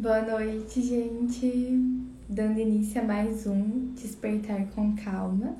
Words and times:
Boa 0.00 0.22
noite, 0.22 0.80
gente. 0.80 1.78
Dando 2.26 2.58
início 2.58 3.02
a 3.02 3.04
mais 3.04 3.46
um 3.46 3.92
Despertar 3.92 4.66
com 4.68 4.96
Calma, 4.96 5.54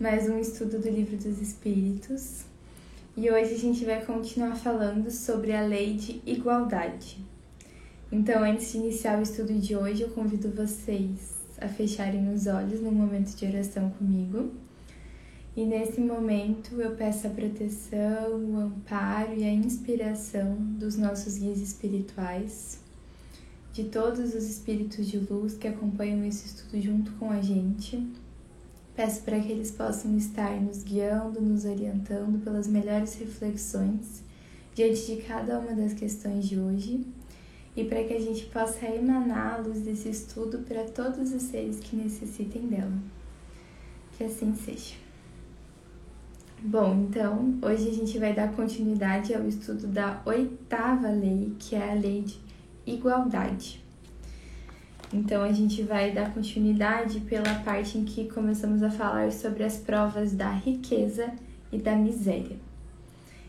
mais 0.00 0.30
um 0.30 0.38
estudo 0.38 0.78
do 0.78 0.88
Livro 0.88 1.14
dos 1.18 1.42
Espíritos. 1.42 2.46
E 3.14 3.30
hoje 3.30 3.52
a 3.52 3.58
gente 3.58 3.84
vai 3.84 4.02
continuar 4.02 4.56
falando 4.56 5.10
sobre 5.10 5.52
a 5.52 5.60
lei 5.60 5.92
de 5.92 6.22
igualdade. 6.24 7.18
Então, 8.10 8.42
antes 8.42 8.72
de 8.72 8.78
iniciar 8.78 9.18
o 9.18 9.22
estudo 9.22 9.52
de 9.52 9.76
hoje, 9.76 10.04
eu 10.04 10.08
convido 10.08 10.48
vocês 10.48 11.34
a 11.60 11.68
fecharem 11.68 12.32
os 12.32 12.46
olhos 12.46 12.80
no 12.80 12.90
momento 12.90 13.36
de 13.36 13.44
oração 13.44 13.90
comigo. 13.90 14.52
E 15.54 15.66
nesse 15.66 16.00
momento 16.00 16.80
eu 16.80 16.92
peço 16.92 17.26
a 17.26 17.30
proteção, 17.30 18.42
o 18.42 18.56
amparo 18.56 19.34
e 19.36 19.44
a 19.44 19.52
inspiração 19.52 20.56
dos 20.78 20.96
nossos 20.96 21.36
guias 21.36 21.60
espirituais 21.60 22.85
de 23.76 23.84
todos 23.84 24.34
os 24.34 24.42
espíritos 24.42 25.06
de 25.06 25.18
luz 25.18 25.54
que 25.54 25.68
acompanham 25.68 26.24
esse 26.24 26.46
estudo 26.46 26.80
junto 26.80 27.12
com 27.12 27.30
a 27.30 27.42
gente. 27.42 28.10
Peço 28.94 29.20
para 29.20 29.38
que 29.38 29.52
eles 29.52 29.70
possam 29.70 30.16
estar 30.16 30.58
nos 30.58 30.82
guiando, 30.82 31.42
nos 31.42 31.66
orientando 31.66 32.42
pelas 32.42 32.66
melhores 32.66 33.16
reflexões 33.16 34.22
diante 34.74 35.04
de 35.04 35.16
cada 35.20 35.58
uma 35.58 35.74
das 35.74 35.92
questões 35.92 36.48
de 36.48 36.58
hoje 36.58 37.04
e 37.76 37.84
para 37.84 38.02
que 38.02 38.14
a 38.14 38.18
gente 38.18 38.46
possa 38.46 38.86
emanar 38.86 39.56
a 39.56 39.58
luz 39.58 39.82
desse 39.82 40.08
estudo 40.08 40.60
para 40.60 40.84
todos 40.84 41.30
os 41.30 41.42
seres 41.42 41.78
que 41.78 41.96
necessitem 41.96 42.68
dela. 42.68 42.98
Que 44.16 44.24
assim 44.24 44.56
seja. 44.56 44.94
Bom, 46.62 47.06
então 47.10 47.58
hoje 47.60 47.90
a 47.90 47.92
gente 47.92 48.18
vai 48.18 48.32
dar 48.32 48.56
continuidade 48.56 49.34
ao 49.34 49.46
estudo 49.46 49.86
da 49.86 50.22
oitava 50.24 51.10
lei, 51.10 51.54
que 51.58 51.76
é 51.76 51.90
a 51.90 51.94
lei 51.94 52.22
de 52.22 52.45
igualdade. 52.86 53.84
Então 55.12 55.42
a 55.42 55.52
gente 55.52 55.82
vai 55.82 56.12
dar 56.12 56.32
continuidade 56.32 57.20
pela 57.20 57.54
parte 57.60 57.98
em 57.98 58.04
que 58.04 58.28
começamos 58.28 58.82
a 58.82 58.90
falar 58.90 59.32
sobre 59.32 59.62
as 59.64 59.76
provas 59.76 60.32
da 60.32 60.50
riqueza 60.50 61.32
e 61.72 61.78
da 61.78 61.94
miséria. 61.96 62.56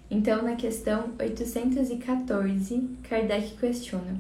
Então, 0.10 0.42
na 0.42 0.56
questão 0.56 1.10
814, 1.20 2.90
Kardec 3.04 3.58
questiona: 3.58 4.18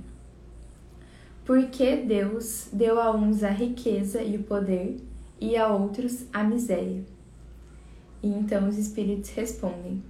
Por 1.45 1.67
que 1.67 1.95
Deus 1.95 2.67
deu 2.73 2.99
a 2.99 3.15
uns 3.15 3.43
a 3.43 3.51
riqueza 3.51 4.21
e 4.21 4.35
o 4.35 4.43
poder 4.43 4.97
e 5.39 5.55
a 5.55 5.67
outros 5.69 6.25
a 6.33 6.43
miséria? 6.43 7.03
E 8.21 8.27
então 8.27 8.67
os 8.67 8.77
espíritos 8.77 9.29
respondem: 9.29 10.03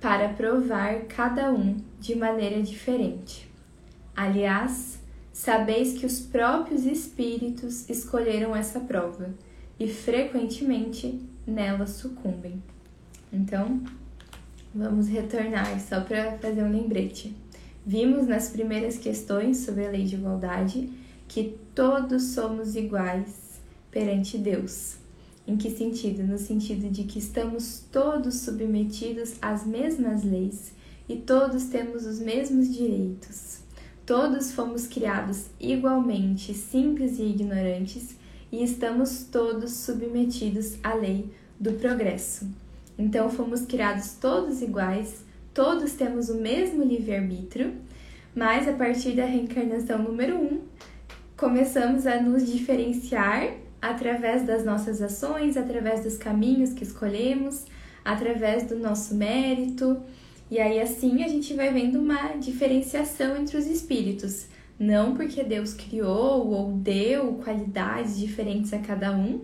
Para 0.00 0.30
provar 0.30 1.02
cada 1.04 1.52
um 1.52 1.76
de 2.00 2.16
maneira 2.16 2.60
diferente 2.60 3.47
Aliás, 4.18 4.98
sabeis 5.32 5.96
que 5.96 6.04
os 6.04 6.18
próprios 6.18 6.84
espíritos 6.84 7.88
escolheram 7.88 8.56
essa 8.56 8.80
prova 8.80 9.32
e 9.78 9.86
frequentemente 9.86 11.20
nela 11.46 11.86
sucumbem. 11.86 12.60
Então, 13.32 13.80
vamos 14.74 15.06
retornar 15.06 15.78
só 15.78 16.00
para 16.00 16.36
fazer 16.38 16.64
um 16.64 16.72
lembrete. 16.72 17.32
Vimos 17.86 18.26
nas 18.26 18.48
primeiras 18.50 18.98
questões 18.98 19.58
sobre 19.58 19.86
a 19.86 19.90
lei 19.90 20.02
de 20.02 20.16
igualdade 20.16 20.90
que 21.28 21.56
todos 21.72 22.24
somos 22.24 22.74
iguais 22.74 23.60
perante 23.88 24.36
Deus. 24.36 24.96
Em 25.46 25.56
que 25.56 25.70
sentido? 25.70 26.24
No 26.24 26.38
sentido 26.38 26.90
de 26.90 27.04
que 27.04 27.20
estamos 27.20 27.84
todos 27.92 28.40
submetidos 28.40 29.34
às 29.40 29.64
mesmas 29.64 30.24
leis 30.24 30.72
e 31.08 31.14
todos 31.14 31.66
temos 31.66 32.04
os 32.04 32.18
mesmos 32.18 32.74
direitos. 32.74 33.67
Todos 34.08 34.52
fomos 34.52 34.86
criados 34.86 35.48
igualmente 35.60 36.54
simples 36.54 37.18
e 37.18 37.24
ignorantes 37.24 38.16
e 38.50 38.64
estamos 38.64 39.24
todos 39.24 39.70
submetidos 39.70 40.78
à 40.82 40.94
lei 40.94 41.30
do 41.60 41.74
progresso. 41.74 42.48
Então 42.98 43.28
fomos 43.28 43.66
criados 43.66 44.12
todos 44.12 44.62
iguais, 44.62 45.26
todos 45.52 45.92
temos 45.92 46.30
o 46.30 46.36
mesmo 46.36 46.82
livre-arbítrio, 46.82 47.74
mas 48.34 48.66
a 48.66 48.72
partir 48.72 49.12
da 49.12 49.26
reencarnação 49.26 50.02
número 50.02 50.36
1, 50.36 50.40
um, 50.42 50.60
começamos 51.36 52.06
a 52.06 52.18
nos 52.18 52.50
diferenciar 52.50 53.56
através 53.78 54.42
das 54.46 54.64
nossas 54.64 55.02
ações, 55.02 55.54
através 55.54 56.02
dos 56.02 56.16
caminhos 56.16 56.72
que 56.72 56.82
escolhemos, 56.82 57.66
através 58.02 58.62
do 58.62 58.78
nosso 58.78 59.14
mérito, 59.14 60.00
e 60.50 60.58
aí 60.58 60.80
assim 60.80 61.22
a 61.22 61.28
gente 61.28 61.54
vai 61.54 61.72
vendo 61.72 61.98
uma 61.98 62.36
diferenciação 62.36 63.36
entre 63.36 63.56
os 63.56 63.66
espíritos, 63.66 64.46
não 64.78 65.14
porque 65.14 65.44
Deus 65.44 65.74
criou 65.74 66.48
ou 66.48 66.72
deu 66.72 67.34
qualidades 67.44 68.18
diferentes 68.18 68.72
a 68.72 68.78
cada 68.78 69.12
um, 69.12 69.42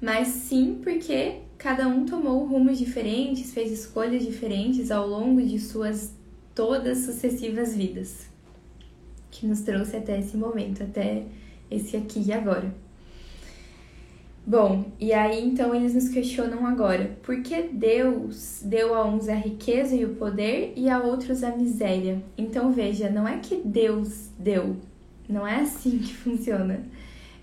mas 0.00 0.28
sim 0.28 0.80
porque 0.82 1.40
cada 1.58 1.88
um 1.88 2.06
tomou 2.06 2.46
rumos 2.46 2.78
diferentes, 2.78 3.52
fez 3.52 3.72
escolhas 3.72 4.24
diferentes 4.24 4.90
ao 4.90 5.08
longo 5.08 5.42
de 5.42 5.58
suas 5.58 6.14
todas 6.54 6.98
sucessivas 6.98 7.74
vidas, 7.74 8.26
que 9.30 9.46
nos 9.46 9.60
trouxe 9.60 9.96
até 9.96 10.18
esse 10.18 10.36
momento, 10.36 10.82
até 10.82 11.24
esse 11.70 11.96
aqui 11.96 12.22
e 12.26 12.32
agora. 12.32 12.87
Bom, 14.48 14.86
e 14.98 15.12
aí 15.12 15.46
então 15.46 15.74
eles 15.74 15.92
nos 15.92 16.08
questionam 16.08 16.66
agora: 16.66 17.18
por 17.22 17.42
que 17.42 17.64
Deus 17.64 18.62
deu 18.64 18.94
a 18.94 19.06
uns 19.06 19.28
a 19.28 19.34
riqueza 19.34 19.94
e 19.94 20.06
o 20.06 20.14
poder 20.14 20.72
e 20.74 20.88
a 20.88 21.00
outros 21.00 21.44
a 21.44 21.54
miséria? 21.54 22.22
Então 22.34 22.72
veja, 22.72 23.10
não 23.10 23.28
é 23.28 23.40
que 23.40 23.56
Deus 23.56 24.30
deu, 24.38 24.74
não 25.28 25.46
é 25.46 25.56
assim 25.56 25.98
que 25.98 26.14
funciona. 26.14 26.80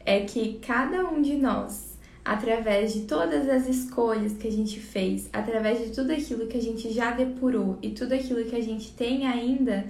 É 0.04 0.22
que 0.22 0.60
cada 0.66 1.08
um 1.08 1.22
de 1.22 1.36
nós, 1.36 1.96
através 2.24 2.92
de 2.92 3.02
todas 3.02 3.48
as 3.48 3.70
escolhas 3.70 4.34
que 4.34 4.48
a 4.48 4.52
gente 4.52 4.80
fez, 4.80 5.30
através 5.32 5.78
de 5.86 5.94
tudo 5.94 6.12
aquilo 6.12 6.48
que 6.48 6.58
a 6.58 6.62
gente 6.62 6.92
já 6.92 7.12
depurou 7.12 7.78
e 7.84 7.92
tudo 7.92 8.14
aquilo 8.14 8.44
que 8.46 8.56
a 8.56 8.64
gente 8.64 8.92
tem 8.94 9.28
ainda 9.28 9.86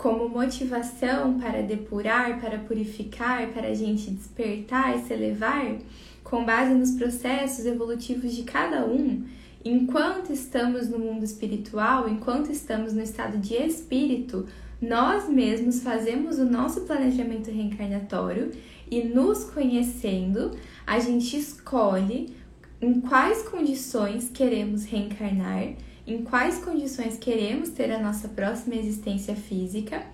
como 0.00 0.30
motivação 0.30 1.38
para 1.38 1.62
depurar, 1.62 2.40
para 2.40 2.58
purificar, 2.58 3.48
para 3.48 3.68
a 3.68 3.74
gente 3.74 4.10
despertar 4.10 4.96
e 4.96 5.02
se 5.02 5.12
elevar 5.12 5.76
com 6.24 6.42
base 6.42 6.72
nos 6.72 6.92
processos 6.92 7.66
evolutivos 7.66 8.34
de 8.34 8.44
cada 8.44 8.86
um, 8.86 9.22
enquanto 9.62 10.32
estamos 10.32 10.88
no 10.88 10.98
mundo 10.98 11.22
espiritual, 11.22 12.08
enquanto 12.08 12.50
estamos 12.50 12.94
no 12.94 13.02
estado 13.02 13.36
de 13.36 13.54
espírito, 13.54 14.46
nós 14.80 15.28
mesmos 15.28 15.82
fazemos 15.82 16.38
o 16.38 16.46
nosso 16.46 16.80
planejamento 16.82 17.50
reencarnatório 17.50 18.52
e 18.90 19.04
nos 19.04 19.44
conhecendo, 19.44 20.52
a 20.86 20.98
gente 20.98 21.36
escolhe 21.36 22.34
em 22.80 23.02
quais 23.02 23.42
condições 23.42 24.30
queremos 24.32 24.86
reencarnar, 24.86 25.74
em 26.06 26.22
quais 26.22 26.58
condições 26.58 27.16
queremos 27.16 27.70
ter 27.70 27.90
a 27.92 27.98
nossa 27.98 28.28
próxima 28.28 28.74
existência 28.74 29.34
física, 29.34 30.04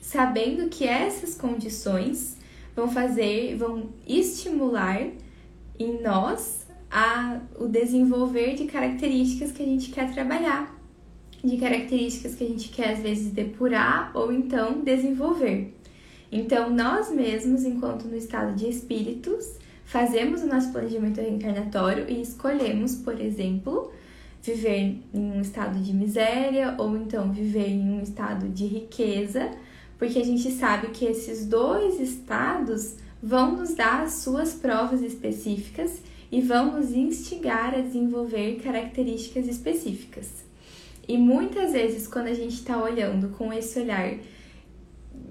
sabendo 0.00 0.68
que 0.68 0.86
essas 0.86 1.34
condições 1.34 2.36
vão 2.74 2.88
fazer, 2.88 3.56
vão 3.56 3.90
estimular 4.06 5.08
em 5.78 6.02
nós 6.02 6.66
a, 6.90 7.40
o 7.58 7.66
desenvolver 7.66 8.54
de 8.54 8.64
características 8.64 9.52
que 9.52 9.62
a 9.62 9.66
gente 9.66 9.90
quer 9.90 10.12
trabalhar, 10.12 10.76
de 11.42 11.56
características 11.56 12.34
que 12.34 12.44
a 12.44 12.48
gente 12.48 12.68
quer 12.68 12.94
às 12.94 13.00
vezes 13.00 13.32
depurar 13.32 14.10
ou 14.14 14.32
então 14.32 14.80
desenvolver. 14.82 15.74
Então, 16.32 16.70
nós 16.70 17.10
mesmos, 17.10 17.64
enquanto 17.64 18.04
no 18.04 18.16
estado 18.16 18.54
de 18.54 18.68
espíritos, 18.68 19.58
fazemos 19.84 20.42
o 20.42 20.46
nosso 20.46 20.70
planejamento 20.70 21.20
reencarnatório 21.20 22.08
e 22.08 22.20
escolhemos, 22.20 22.94
por 22.96 23.20
exemplo, 23.20 23.90
viver 24.42 25.02
em 25.12 25.32
um 25.32 25.40
estado 25.40 25.78
de 25.78 25.92
miséria 25.92 26.74
ou 26.78 26.96
então 26.96 27.30
viver 27.32 27.68
em 27.68 27.90
um 27.90 28.02
estado 28.02 28.48
de 28.48 28.66
riqueza, 28.66 29.50
porque 29.98 30.18
a 30.18 30.24
gente 30.24 30.50
sabe 30.50 30.88
que 30.88 31.04
esses 31.04 31.46
dois 31.46 32.00
estados 32.00 32.96
vão 33.22 33.56
nos 33.56 33.74
dar 33.74 34.02
as 34.02 34.14
suas 34.14 34.54
provas 34.54 35.02
específicas 35.02 36.00
e 36.32 36.40
vão 36.40 36.78
nos 36.78 36.92
instigar 36.92 37.74
a 37.74 37.80
desenvolver 37.80 38.60
características 38.62 39.46
específicas. 39.46 40.44
E 41.06 41.18
muitas 41.18 41.72
vezes, 41.72 42.06
quando 42.06 42.28
a 42.28 42.34
gente 42.34 42.54
está 42.54 42.82
olhando 42.82 43.30
com 43.30 43.52
esse 43.52 43.80
olhar 43.80 44.14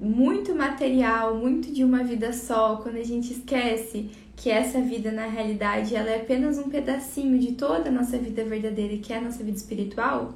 muito 0.02 0.54
material, 0.54 1.36
muito 1.36 1.72
de 1.72 1.84
uma 1.84 2.04
vida 2.04 2.32
só, 2.34 2.78
quando 2.78 2.98
a 2.98 3.04
gente 3.04 3.32
esquece 3.32 4.10
que 4.40 4.50
essa 4.50 4.80
vida 4.80 5.12
na 5.12 5.28
realidade 5.28 5.94
ela 5.94 6.10
é 6.10 6.16
apenas 6.16 6.58
um 6.58 6.70
pedacinho 6.70 7.38
de 7.38 7.52
toda 7.52 7.90
a 7.90 7.92
nossa 7.92 8.18
vida 8.18 8.42
verdadeira, 8.46 8.98
que 8.98 9.12
é 9.12 9.18
a 9.18 9.22
nossa 9.22 9.44
vida 9.44 9.58
espiritual, 9.58 10.34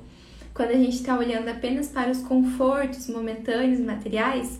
quando 0.53 0.71
a 0.71 0.77
gente 0.77 0.97
está 0.97 1.17
olhando 1.17 1.47
apenas 1.47 1.87
para 1.87 2.11
os 2.11 2.19
confortos 2.19 3.07
momentâneos 3.07 3.79
materiais, 3.79 4.59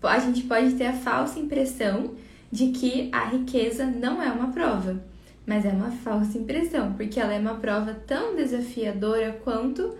a 0.00 0.18
gente 0.20 0.44
pode 0.44 0.74
ter 0.74 0.86
a 0.86 0.92
falsa 0.92 1.40
impressão 1.40 2.12
de 2.52 2.68
que 2.68 3.08
a 3.10 3.24
riqueza 3.30 3.84
não 3.84 4.22
é 4.22 4.30
uma 4.30 4.52
prova, 4.52 5.02
mas 5.44 5.64
é 5.64 5.70
uma 5.70 5.90
falsa 5.90 6.38
impressão, 6.38 6.92
porque 6.92 7.18
ela 7.18 7.34
é 7.34 7.38
uma 7.40 7.56
prova 7.56 7.94
tão 8.06 8.36
desafiadora 8.36 9.40
quanto 9.42 9.92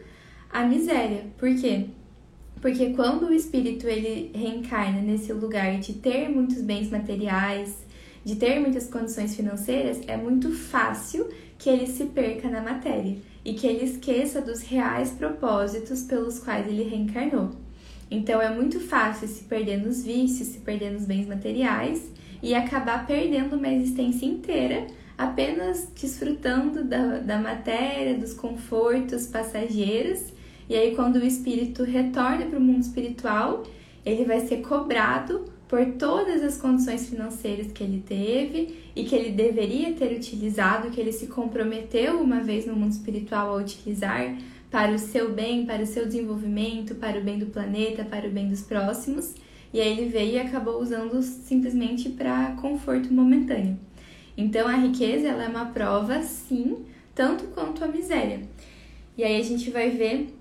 a 0.48 0.62
miséria. 0.62 1.24
Por 1.36 1.52
quê? 1.56 1.86
Porque 2.60 2.90
quando 2.90 3.26
o 3.26 3.34
espírito 3.34 3.88
ele 3.88 4.30
reencarna 4.32 5.00
nesse 5.00 5.32
lugar 5.32 5.80
de 5.80 5.94
ter 5.94 6.28
muitos 6.28 6.62
bens 6.62 6.90
materiais, 6.90 7.84
de 8.24 8.36
ter 8.36 8.58
muitas 8.58 8.88
condições 8.88 9.36
financeiras, 9.36 10.00
é 10.06 10.16
muito 10.16 10.50
fácil 10.50 11.28
que 11.58 11.68
ele 11.68 11.86
se 11.86 12.06
perca 12.06 12.48
na 12.48 12.60
matéria 12.60 13.16
e 13.44 13.54
que 13.54 13.66
ele 13.66 13.84
esqueça 13.84 14.40
dos 14.40 14.62
reais 14.62 15.10
propósitos 15.10 16.02
pelos 16.02 16.38
quais 16.38 16.66
ele 16.66 16.84
reencarnou. 16.84 17.50
Então 18.10 18.40
é 18.40 18.48
muito 18.54 18.80
fácil 18.80 19.28
se 19.28 19.44
perder 19.44 19.78
nos 19.84 20.02
vícios, 20.04 20.48
se 20.48 20.58
perder 20.58 20.92
nos 20.92 21.04
bens 21.04 21.26
materiais 21.26 22.10
e 22.42 22.54
acabar 22.54 23.06
perdendo 23.06 23.56
uma 23.56 23.68
existência 23.68 24.26
inteira 24.26 24.86
apenas 25.16 25.88
desfrutando 25.94 26.84
da, 26.84 27.18
da 27.18 27.38
matéria, 27.38 28.18
dos 28.18 28.34
confortos 28.34 29.26
passageiros. 29.26 30.32
E 30.68 30.74
aí, 30.74 30.94
quando 30.94 31.16
o 31.16 31.24
espírito 31.24 31.84
retorna 31.84 32.46
para 32.46 32.58
o 32.58 32.62
mundo 32.62 32.82
espiritual, 32.82 33.62
ele 34.04 34.24
vai 34.24 34.40
ser 34.40 34.58
cobrado 34.58 35.44
por 35.74 35.84
todas 35.94 36.40
as 36.44 36.56
condições 36.56 37.08
financeiras 37.08 37.72
que 37.72 37.82
ele 37.82 38.00
teve 38.06 38.78
e 38.94 39.02
que 39.02 39.12
ele 39.12 39.32
deveria 39.32 39.92
ter 39.92 40.16
utilizado, 40.16 40.88
que 40.92 41.00
ele 41.00 41.10
se 41.10 41.26
comprometeu 41.26 42.20
uma 42.20 42.38
vez 42.38 42.64
no 42.64 42.76
mundo 42.76 42.92
espiritual 42.92 43.50
a 43.50 43.60
utilizar 43.60 44.38
para 44.70 44.92
o 44.92 44.98
seu 45.00 45.32
bem, 45.32 45.66
para 45.66 45.82
o 45.82 45.86
seu 45.86 46.06
desenvolvimento, 46.06 46.94
para 46.94 47.18
o 47.18 47.24
bem 47.24 47.40
do 47.40 47.46
planeta, 47.46 48.04
para 48.04 48.28
o 48.28 48.30
bem 48.30 48.48
dos 48.48 48.60
próximos. 48.60 49.34
E 49.72 49.80
aí 49.80 49.98
ele 49.98 50.08
veio 50.08 50.34
e 50.34 50.38
acabou 50.38 50.80
usando 50.80 51.20
simplesmente 51.20 52.08
para 52.08 52.52
conforto 52.52 53.12
momentâneo. 53.12 53.76
Então 54.36 54.68
a 54.68 54.76
riqueza 54.76 55.26
ela 55.26 55.42
é 55.42 55.48
uma 55.48 55.66
prova, 55.66 56.22
sim, 56.22 56.84
tanto 57.16 57.46
quanto 57.48 57.82
a 57.82 57.88
miséria. 57.88 58.42
E 59.18 59.24
aí 59.24 59.40
a 59.40 59.44
gente 59.44 59.70
vai 59.70 59.90
ver 59.90 60.32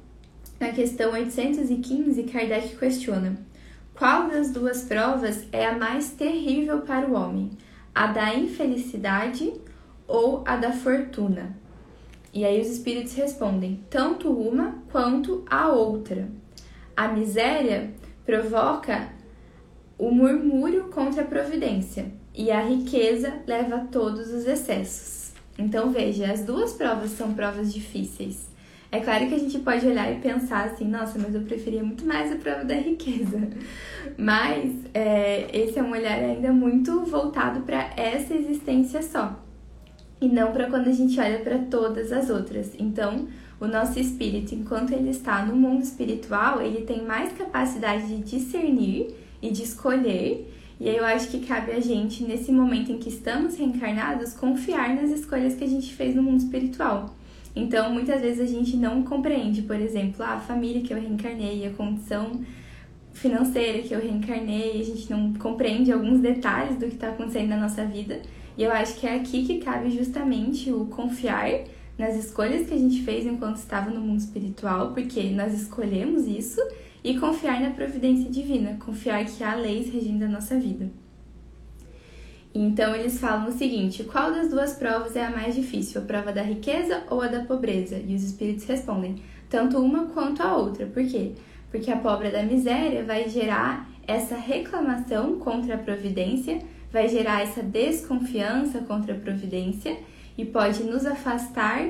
na 0.60 0.70
questão 0.70 1.14
815, 1.14 2.22
Kardec 2.22 2.76
questiona: 2.76 3.36
qual 4.04 4.28
das 4.28 4.52
duas 4.52 4.82
provas 4.82 5.48
é 5.50 5.66
a 5.66 5.78
mais 5.78 6.10
terrível 6.10 6.82
para 6.82 7.08
o 7.08 7.14
homem? 7.14 7.52
A 7.96 8.08
da 8.08 8.36
infelicidade 8.36 9.54
ou 10.06 10.44
a 10.46 10.58
da 10.58 10.74
fortuna? 10.74 11.56
E 12.34 12.44
aí 12.44 12.60
os 12.60 12.68
espíritos 12.68 13.14
respondem: 13.14 13.82
tanto 13.90 14.30
uma 14.30 14.76
quanto 14.92 15.46
a 15.50 15.70
outra. 15.70 16.28
A 16.98 17.08
miséria 17.08 17.94
provoca 18.26 19.08
o 19.98 20.12
murmúrio 20.12 20.90
contra 20.90 21.22
a 21.22 21.26
providência 21.26 22.12
e 22.36 22.52
a 22.52 22.60
riqueza 22.60 23.42
leva 23.48 23.76
a 23.78 23.86
todos 23.86 24.34
os 24.34 24.46
excessos. 24.46 25.32
Então 25.58 25.92
veja, 25.92 26.30
as 26.30 26.42
duas 26.42 26.74
provas 26.74 27.12
são 27.12 27.34
provas 27.34 27.74
difíceis. 27.74 28.53
É 28.94 29.00
claro 29.00 29.28
que 29.28 29.34
a 29.34 29.40
gente 29.40 29.58
pode 29.58 29.88
olhar 29.88 30.12
e 30.12 30.20
pensar 30.20 30.66
assim, 30.66 30.88
nossa, 30.88 31.18
mas 31.18 31.34
eu 31.34 31.42
preferia 31.42 31.84
muito 31.84 32.06
mais 32.06 32.32
a 32.32 32.36
prova 32.36 32.64
da 32.64 32.76
riqueza. 32.76 33.50
Mas 34.16 34.72
é, 34.94 35.50
esse 35.52 35.80
é 35.80 35.82
um 35.82 35.90
olhar 35.90 36.20
ainda 36.20 36.54
muito 36.54 37.04
voltado 37.04 37.62
para 37.62 37.90
essa 37.98 38.36
existência 38.36 39.02
só 39.02 39.44
e 40.22 40.28
não 40.28 40.52
para 40.52 40.70
quando 40.70 40.90
a 40.90 40.92
gente 40.92 41.20
olha 41.20 41.40
para 41.40 41.58
todas 41.58 42.12
as 42.12 42.30
outras. 42.30 42.74
Então, 42.78 43.28
o 43.60 43.66
nosso 43.66 44.00
espírito, 44.00 44.54
enquanto 44.54 44.92
ele 44.92 45.10
está 45.10 45.44
no 45.44 45.56
mundo 45.56 45.82
espiritual, 45.82 46.62
ele 46.62 46.86
tem 46.86 47.04
mais 47.04 47.34
capacidade 47.34 48.06
de 48.06 48.18
discernir 48.20 49.16
e 49.42 49.50
de 49.50 49.64
escolher 49.64 50.48
e 50.80 50.90
aí 50.90 50.98
eu 50.98 51.06
acho 51.06 51.30
que 51.30 51.40
cabe 51.40 51.72
a 51.72 51.80
gente, 51.80 52.24
nesse 52.24 52.52
momento 52.52 52.92
em 52.92 52.98
que 52.98 53.10
estamos 53.10 53.58
reencarnados, 53.58 54.34
confiar 54.34 54.94
nas 54.94 55.12
escolhas 55.12 55.56
que 55.56 55.64
a 55.64 55.68
gente 55.68 55.94
fez 55.94 56.14
no 56.14 56.22
mundo 56.22 56.40
espiritual. 56.40 57.16
Então, 57.56 57.92
muitas 57.92 58.22
vezes 58.22 58.40
a 58.40 58.52
gente 58.52 58.76
não 58.76 59.04
compreende, 59.04 59.62
por 59.62 59.76
exemplo, 59.76 60.24
a 60.24 60.40
família 60.40 60.82
que 60.82 60.94
eu 60.94 61.00
reencarnei, 61.00 61.68
a 61.68 61.72
condição 61.72 62.42
financeira 63.14 63.84
que 63.84 63.94
eu 63.94 64.00
reencarnei, 64.00 64.82
a 64.82 64.84
gente 64.84 65.10
não 65.12 65.34
compreende 65.34 65.92
alguns 65.92 66.20
detalhes 66.20 66.78
do 66.78 66.88
que 66.88 66.96
está 66.96 67.10
acontecendo 67.10 67.50
na 67.50 67.58
nossa 67.58 67.86
vida. 67.86 68.22
E 68.58 68.64
eu 68.64 68.72
acho 68.72 69.00
que 69.00 69.06
é 69.06 69.16
aqui 69.16 69.46
que 69.46 69.60
cabe 69.60 69.92
justamente 69.92 70.72
o 70.72 70.86
confiar 70.86 71.50
nas 71.98 72.16
escolhas 72.16 72.68
que 72.68 72.74
a 72.74 72.78
gente 72.78 73.04
fez 73.04 73.26
enquanto 73.26 73.58
estava 73.58 73.92
no 73.92 74.02
mundo 74.02 74.20
espiritual, 74.20 74.92
porque 74.94 75.22
nós 75.30 75.54
escolhemos 75.54 76.26
isso 76.26 76.60
e 77.04 77.20
confiar 77.20 77.62
na 77.62 77.72
providência 77.72 78.30
divina, 78.32 78.78
confiar 78.84 79.26
que 79.26 79.44
há 79.44 79.54
leis 79.54 79.94
regindo 79.94 80.24
a 80.24 80.28
nossa 80.28 80.60
vida. 80.60 80.90
Então 82.54 82.96
eles 82.96 83.20
falam 83.20 83.50
o 83.50 83.52
seguinte: 83.52 84.04
qual 84.04 84.32
das 84.32 84.50
duas 84.50 84.74
provas 84.74 85.16
é 85.16 85.26
a 85.26 85.32
mais 85.32 85.56
difícil, 85.56 86.02
a 86.02 86.06
prova 86.06 86.32
da 86.32 86.42
riqueza 86.42 87.04
ou 87.10 87.22
a 87.22 87.28
da 87.28 87.44
pobreza? 87.44 87.98
E 87.98 88.16
os 88.16 88.24
espíritos 88.24 88.66
respondem: 88.66 89.22
tanto 89.50 89.78
uma 89.80 90.06
quanto 90.08 90.42
a 90.44 90.56
outra. 90.56 90.86
Por 90.86 91.06
quê? 91.06 91.34
Porque 91.72 91.92
a 91.92 91.98
pobre 91.98 92.30
da 92.30 92.44
miséria 92.44 93.04
vai 93.04 93.28
gerar 93.28 93.90
essa 94.06 94.36
reclamação 94.36 95.40
contra 95.40 95.76
a 95.76 95.78
providência, 95.78 96.60
vai 96.92 97.08
gerar 97.08 97.42
essa 97.42 97.64
desconfiança 97.64 98.80
contra 98.80 99.16
a 99.16 99.20
providência 99.20 99.98
e 100.38 100.46
pode 100.46 100.84
nos 100.84 101.06
afastar 101.06 101.90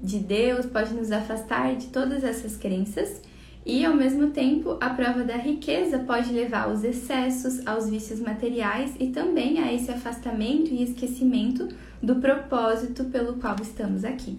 de 0.00 0.18
Deus, 0.18 0.66
pode 0.66 0.94
nos 0.94 1.10
afastar 1.10 1.74
de 1.74 1.86
todas 1.86 2.22
essas 2.22 2.56
crenças 2.56 3.20
e, 3.66 3.84
ao 3.84 3.96
mesmo 3.96 4.30
tempo, 4.30 4.76
a 4.80 4.90
prova 4.90 5.24
da 5.24 5.36
riqueza 5.36 5.98
pode 5.98 6.32
levar 6.32 6.68
aos 6.68 6.84
excessos, 6.84 7.66
aos 7.66 7.90
vícios 7.90 8.20
materiais 8.20 8.94
e 9.00 9.08
também 9.08 9.58
a 9.58 9.74
esse 9.74 9.90
afastamento 9.90 10.72
e 10.72 10.84
esquecimento 10.84 11.66
do 12.00 12.14
propósito 12.14 13.06
pelo 13.06 13.34
qual 13.34 13.56
estamos 13.60 14.04
aqui. 14.04 14.38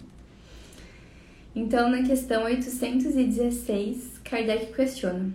Então, 1.54 1.90
na 1.90 2.02
questão 2.02 2.44
816, 2.44 4.18
Kardec 4.24 4.72
questiona: 4.72 5.30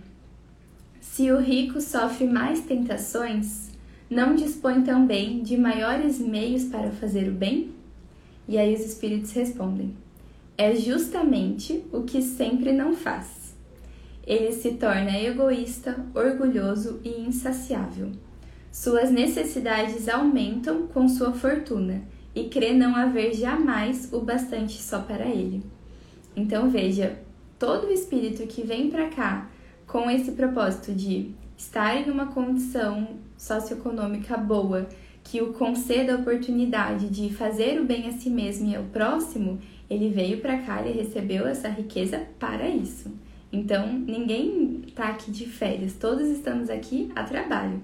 Se 1.00 1.30
o 1.30 1.38
rico 1.38 1.80
sofre 1.80 2.26
mais 2.26 2.62
tentações, 2.62 3.70
não 4.10 4.34
dispõe 4.34 4.82
também 4.82 5.40
de 5.40 5.56
maiores 5.56 6.18
meios 6.18 6.64
para 6.64 6.90
fazer 6.90 7.28
o 7.28 7.32
bem? 7.32 7.70
E 8.48 8.58
aí 8.58 8.74
os 8.74 8.80
espíritos 8.80 9.30
respondem: 9.30 9.94
É 10.58 10.74
justamente 10.74 11.84
o 11.92 12.02
que 12.02 12.20
sempre 12.20 12.72
não 12.72 12.92
faz 12.92 13.43
ele 14.26 14.52
se 14.52 14.72
torna 14.72 15.18
egoísta, 15.18 16.04
orgulhoso 16.14 17.00
e 17.04 17.20
insaciável. 17.20 18.10
Suas 18.72 19.10
necessidades 19.10 20.08
aumentam 20.08 20.86
com 20.88 21.08
sua 21.08 21.32
fortuna 21.32 22.02
e 22.34 22.44
crê 22.44 22.72
não 22.72 22.96
haver 22.96 23.34
jamais 23.34 24.12
o 24.12 24.20
bastante 24.20 24.82
só 24.82 25.00
para 25.00 25.26
ele. 25.26 25.62
Então 26.34 26.68
veja, 26.68 27.18
todo 27.58 27.92
espírito 27.92 28.46
que 28.46 28.62
vem 28.62 28.90
para 28.90 29.08
cá 29.08 29.48
com 29.86 30.10
esse 30.10 30.32
propósito 30.32 30.92
de 30.92 31.30
estar 31.56 31.96
em 31.96 32.10
uma 32.10 32.26
condição 32.26 33.08
socioeconômica 33.36 34.36
boa, 34.36 34.88
que 35.22 35.40
o 35.40 35.52
conceda 35.52 36.14
a 36.14 36.18
oportunidade 36.18 37.08
de 37.08 37.32
fazer 37.32 37.80
o 37.80 37.84
bem 37.84 38.08
a 38.08 38.12
si 38.12 38.28
mesmo 38.28 38.68
e 38.68 38.76
ao 38.76 38.84
próximo, 38.84 39.58
ele 39.88 40.10
veio 40.10 40.40
para 40.40 40.58
cá, 40.58 40.82
e 40.82 40.92
recebeu 40.92 41.46
essa 41.46 41.68
riqueza 41.68 42.26
para 42.38 42.68
isso. 42.68 43.10
Então, 43.54 43.86
ninguém 43.86 44.82
tá 44.96 45.10
aqui 45.10 45.30
de 45.30 45.46
férias, 45.46 45.92
todos 45.92 46.26
estamos 46.26 46.68
aqui 46.68 47.12
a 47.14 47.22
trabalho. 47.22 47.80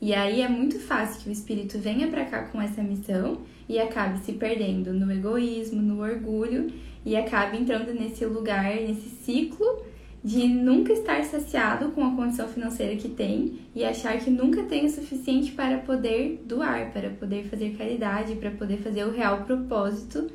E 0.00 0.12
aí 0.12 0.40
é 0.40 0.48
muito 0.48 0.80
fácil 0.80 1.22
que 1.22 1.28
o 1.28 1.32
espírito 1.32 1.78
venha 1.78 2.08
para 2.08 2.24
cá 2.24 2.42
com 2.46 2.60
essa 2.60 2.82
missão 2.82 3.42
e 3.68 3.78
acabe 3.78 4.18
se 4.18 4.32
perdendo 4.32 4.92
no 4.92 5.12
egoísmo, 5.12 5.80
no 5.80 6.02
orgulho 6.02 6.72
e 7.06 7.14
acabe 7.14 7.56
entrando 7.56 7.94
nesse 7.94 8.26
lugar, 8.26 8.74
nesse 8.74 9.10
ciclo 9.10 9.84
de 10.24 10.48
nunca 10.48 10.92
estar 10.92 11.22
saciado 11.22 11.92
com 11.92 12.04
a 12.04 12.16
condição 12.16 12.48
financeira 12.48 12.96
que 12.96 13.08
tem 13.08 13.60
e 13.76 13.84
achar 13.84 14.18
que 14.18 14.28
nunca 14.28 14.64
tem 14.64 14.86
o 14.86 14.90
suficiente 14.90 15.52
para 15.52 15.78
poder 15.78 16.42
doar, 16.44 16.92
para 16.92 17.10
poder 17.10 17.44
fazer 17.44 17.76
caridade, 17.76 18.34
para 18.34 18.50
poder 18.50 18.78
fazer 18.78 19.04
o 19.04 19.12
real 19.12 19.44
propósito 19.44 20.28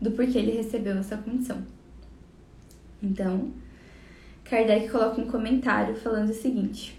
do 0.00 0.12
porquê 0.12 0.38
ele 0.38 0.52
recebeu 0.52 0.96
essa 0.96 1.16
condição. 1.16 1.60
Então, 3.02 3.50
Kardec 4.48 4.88
coloca 4.88 5.20
um 5.20 5.26
comentário 5.26 5.94
falando 5.94 6.30
o 6.30 6.34
seguinte: 6.34 6.98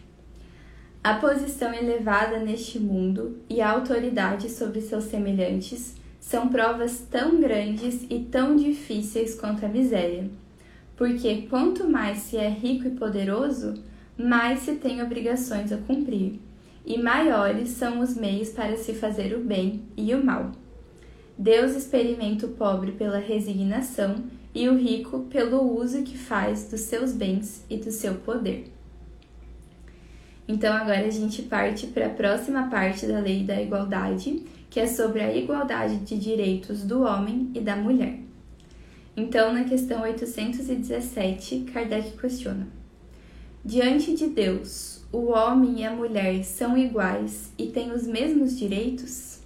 A 1.04 1.16
posição 1.16 1.74
elevada 1.74 2.38
neste 2.40 2.80
mundo 2.80 3.40
e 3.50 3.60
a 3.60 3.72
autoridade 3.72 4.50
sobre 4.50 4.82
seus 4.82 5.06
semelhantes 5.06 5.96
são 6.20 6.50
provas 6.50 7.00
tão 7.10 7.40
grandes 7.40 8.06
e 8.08 8.20
tão 8.20 8.56
difíceis 8.56 9.34
quanto 9.34 9.66
a 9.66 9.70
miséria, 9.70 10.30
porque 10.96 11.48
quanto 11.50 11.90
mais 11.90 12.20
se 12.20 12.38
é 12.38 12.48
rico 12.48 12.88
e 12.88 12.92
poderoso, 12.92 13.74
mais 14.16 14.60
se 14.60 14.76
tem 14.76 15.02
obrigações 15.02 15.72
a 15.72 15.78
cumprir, 15.78 16.40
e 16.86 17.02
maiores 17.02 17.70
são 17.70 18.00
os 18.00 18.16
meios 18.16 18.50
para 18.50 18.78
se 18.78 18.94
fazer 18.94 19.36
o 19.36 19.40
bem 19.40 19.82
e 19.98 20.14
o 20.14 20.24
mal. 20.24 20.52
Deus 21.36 21.76
experimenta 21.76 22.46
o 22.46 22.50
pobre 22.50 22.92
pela 22.92 23.18
resignação 23.18 24.18
e 24.60 24.68
o 24.68 24.76
rico 24.76 25.20
pelo 25.30 25.62
uso 25.80 26.04
que 26.04 26.18
faz 26.18 26.70
dos 26.70 26.82
seus 26.82 27.14
bens 27.14 27.64
e 27.70 27.78
do 27.78 27.90
seu 27.94 28.16
poder. 28.16 28.70
Então, 30.46 30.74
agora 30.74 31.06
a 31.06 31.10
gente 31.10 31.44
parte 31.44 31.88
para 31.88 32.08
a 32.08 32.10
próxima 32.10 32.70
parte 32.70 33.08
da 33.08 33.20
lei 33.20 33.46
da 33.46 33.62
igualdade, 33.62 34.44
que 34.70 34.82
é 34.82 34.86
sobre 34.86 35.22
a 35.22 35.34
igualdade 35.34 35.96
de 36.00 36.18
direitos 36.18 36.84
do 36.84 37.04
homem 37.04 37.50
e 37.56 37.62
da 37.62 37.78
mulher. 37.78 38.20
Então, 39.16 39.54
na 39.54 39.64
questão 39.64 40.02
817, 40.02 41.62
Kardec 41.72 42.18
questiona: 42.18 42.68
Diante 43.64 44.14
de 44.14 44.28
Deus, 44.28 45.06
o 45.10 45.28
homem 45.28 45.80
e 45.80 45.86
a 45.86 45.96
mulher 45.96 46.44
são 46.44 46.78
iguais 46.78 47.54
e 47.58 47.68
têm 47.68 47.94
os 47.94 48.06
mesmos 48.06 48.60
direitos? 48.60 49.40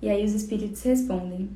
E 0.00 0.08
aí 0.08 0.24
os 0.24 0.32
espíritos 0.32 0.82
respondem: 0.84 1.50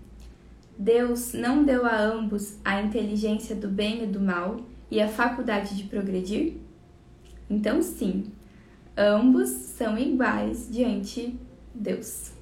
Deus 0.82 1.32
não 1.32 1.62
deu 1.62 1.86
a 1.86 1.96
ambos 1.96 2.56
a 2.64 2.82
inteligência 2.82 3.54
do 3.54 3.68
bem 3.68 4.02
e 4.02 4.06
do 4.08 4.20
mal 4.20 4.56
e 4.90 5.00
a 5.00 5.06
faculdade 5.06 5.76
de 5.76 5.84
progredir? 5.84 6.54
Então, 7.48 7.80
sim, 7.80 8.24
ambos 8.96 9.48
são 9.48 9.96
iguais 9.96 10.68
diante 10.68 11.38
Deus. 11.72 12.32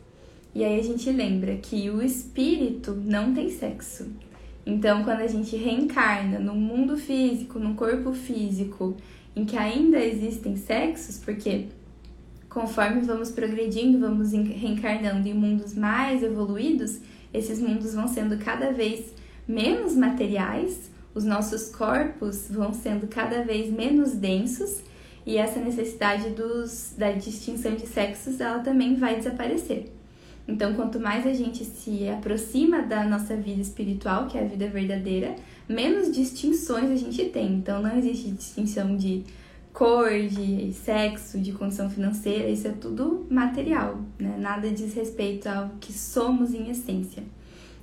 E 0.55 0.65
aí 0.65 0.81
a 0.81 0.83
gente 0.83 1.11
lembra 1.11 1.55
que 1.57 1.91
o 1.91 2.03
espírito 2.03 2.95
não 2.95 3.35
tem 3.35 3.51
sexo. 3.51 4.11
Então, 4.65 5.05
quando 5.05 5.21
a 5.21 5.27
gente 5.27 5.55
reencarna 5.55 6.39
no 6.39 6.55
mundo 6.55 6.97
físico, 6.97 7.59
no 7.59 7.75
corpo 7.75 8.15
físico, 8.15 8.97
em 9.37 9.45
que 9.45 9.59
ainda 9.59 10.03
existem 10.03 10.57
sexos, 10.57 11.19
porque 11.19 11.67
conforme 12.49 13.03
vamos 13.03 13.31
progredindo, 13.31 14.01
vamos 14.01 14.33
reencarnando 14.33 15.29
em 15.29 15.35
mundos 15.35 15.75
mais 15.75 16.23
evoluídos, 16.23 17.01
esses 17.33 17.61
mundos 17.61 17.95
vão 17.95 18.09
sendo 18.09 18.37
cada 18.39 18.73
vez 18.73 19.13
menos 19.47 19.95
materiais, 19.95 20.91
os 21.15 21.25
nossos 21.25 21.69
corpos 21.71 22.49
vão 22.51 22.73
sendo 22.73 23.07
cada 23.07 23.43
vez 23.43 23.73
menos 23.73 24.13
densos 24.13 24.83
e 25.27 25.37
essa 25.37 25.61
necessidade 25.61 26.31
dos, 26.31 26.95
da 26.97 27.13
distinção 27.13 27.75
de 27.75 27.87
sexos 27.87 28.41
ela 28.41 28.61
também 28.61 28.95
vai 28.97 29.17
desaparecer. 29.17 29.93
Então, 30.47 30.75
quanto 30.75 30.99
mais 30.99 31.27
a 31.27 31.33
gente 31.33 31.65
se 31.65 32.09
aproxima 32.09 32.83
da 32.83 33.05
nossa 33.05 33.37
vida 33.37 33.61
espiritual, 33.61 34.27
que 34.27 34.37
é 34.37 34.43
a 34.43 34.47
vida 34.47 34.67
verdadeira, 34.67 35.37
menos 35.69 36.11
distinções 36.11 36.91
a 36.91 36.97
gente 36.97 37.25
tem. 37.27 37.53
Então, 37.55 37.81
não 37.81 37.97
existe 37.97 38.31
distinção 38.31 38.97
de 38.97 39.25
cor, 39.73 40.11
de 40.11 40.73
sexo, 40.73 41.39
de 41.39 41.53
condição 41.53 41.89
financeira, 41.89 42.49
isso 42.49 42.69
é 42.69 42.73
tudo 42.73 43.27
material, 43.31 44.01
né? 44.19 44.37
Nada 44.39 44.71
diz 44.71 44.95
respeito 44.95 45.49
ao 45.49 45.71
que 45.81 45.93
somos 45.93 46.53
em 46.53 46.71
essência. 46.71 47.23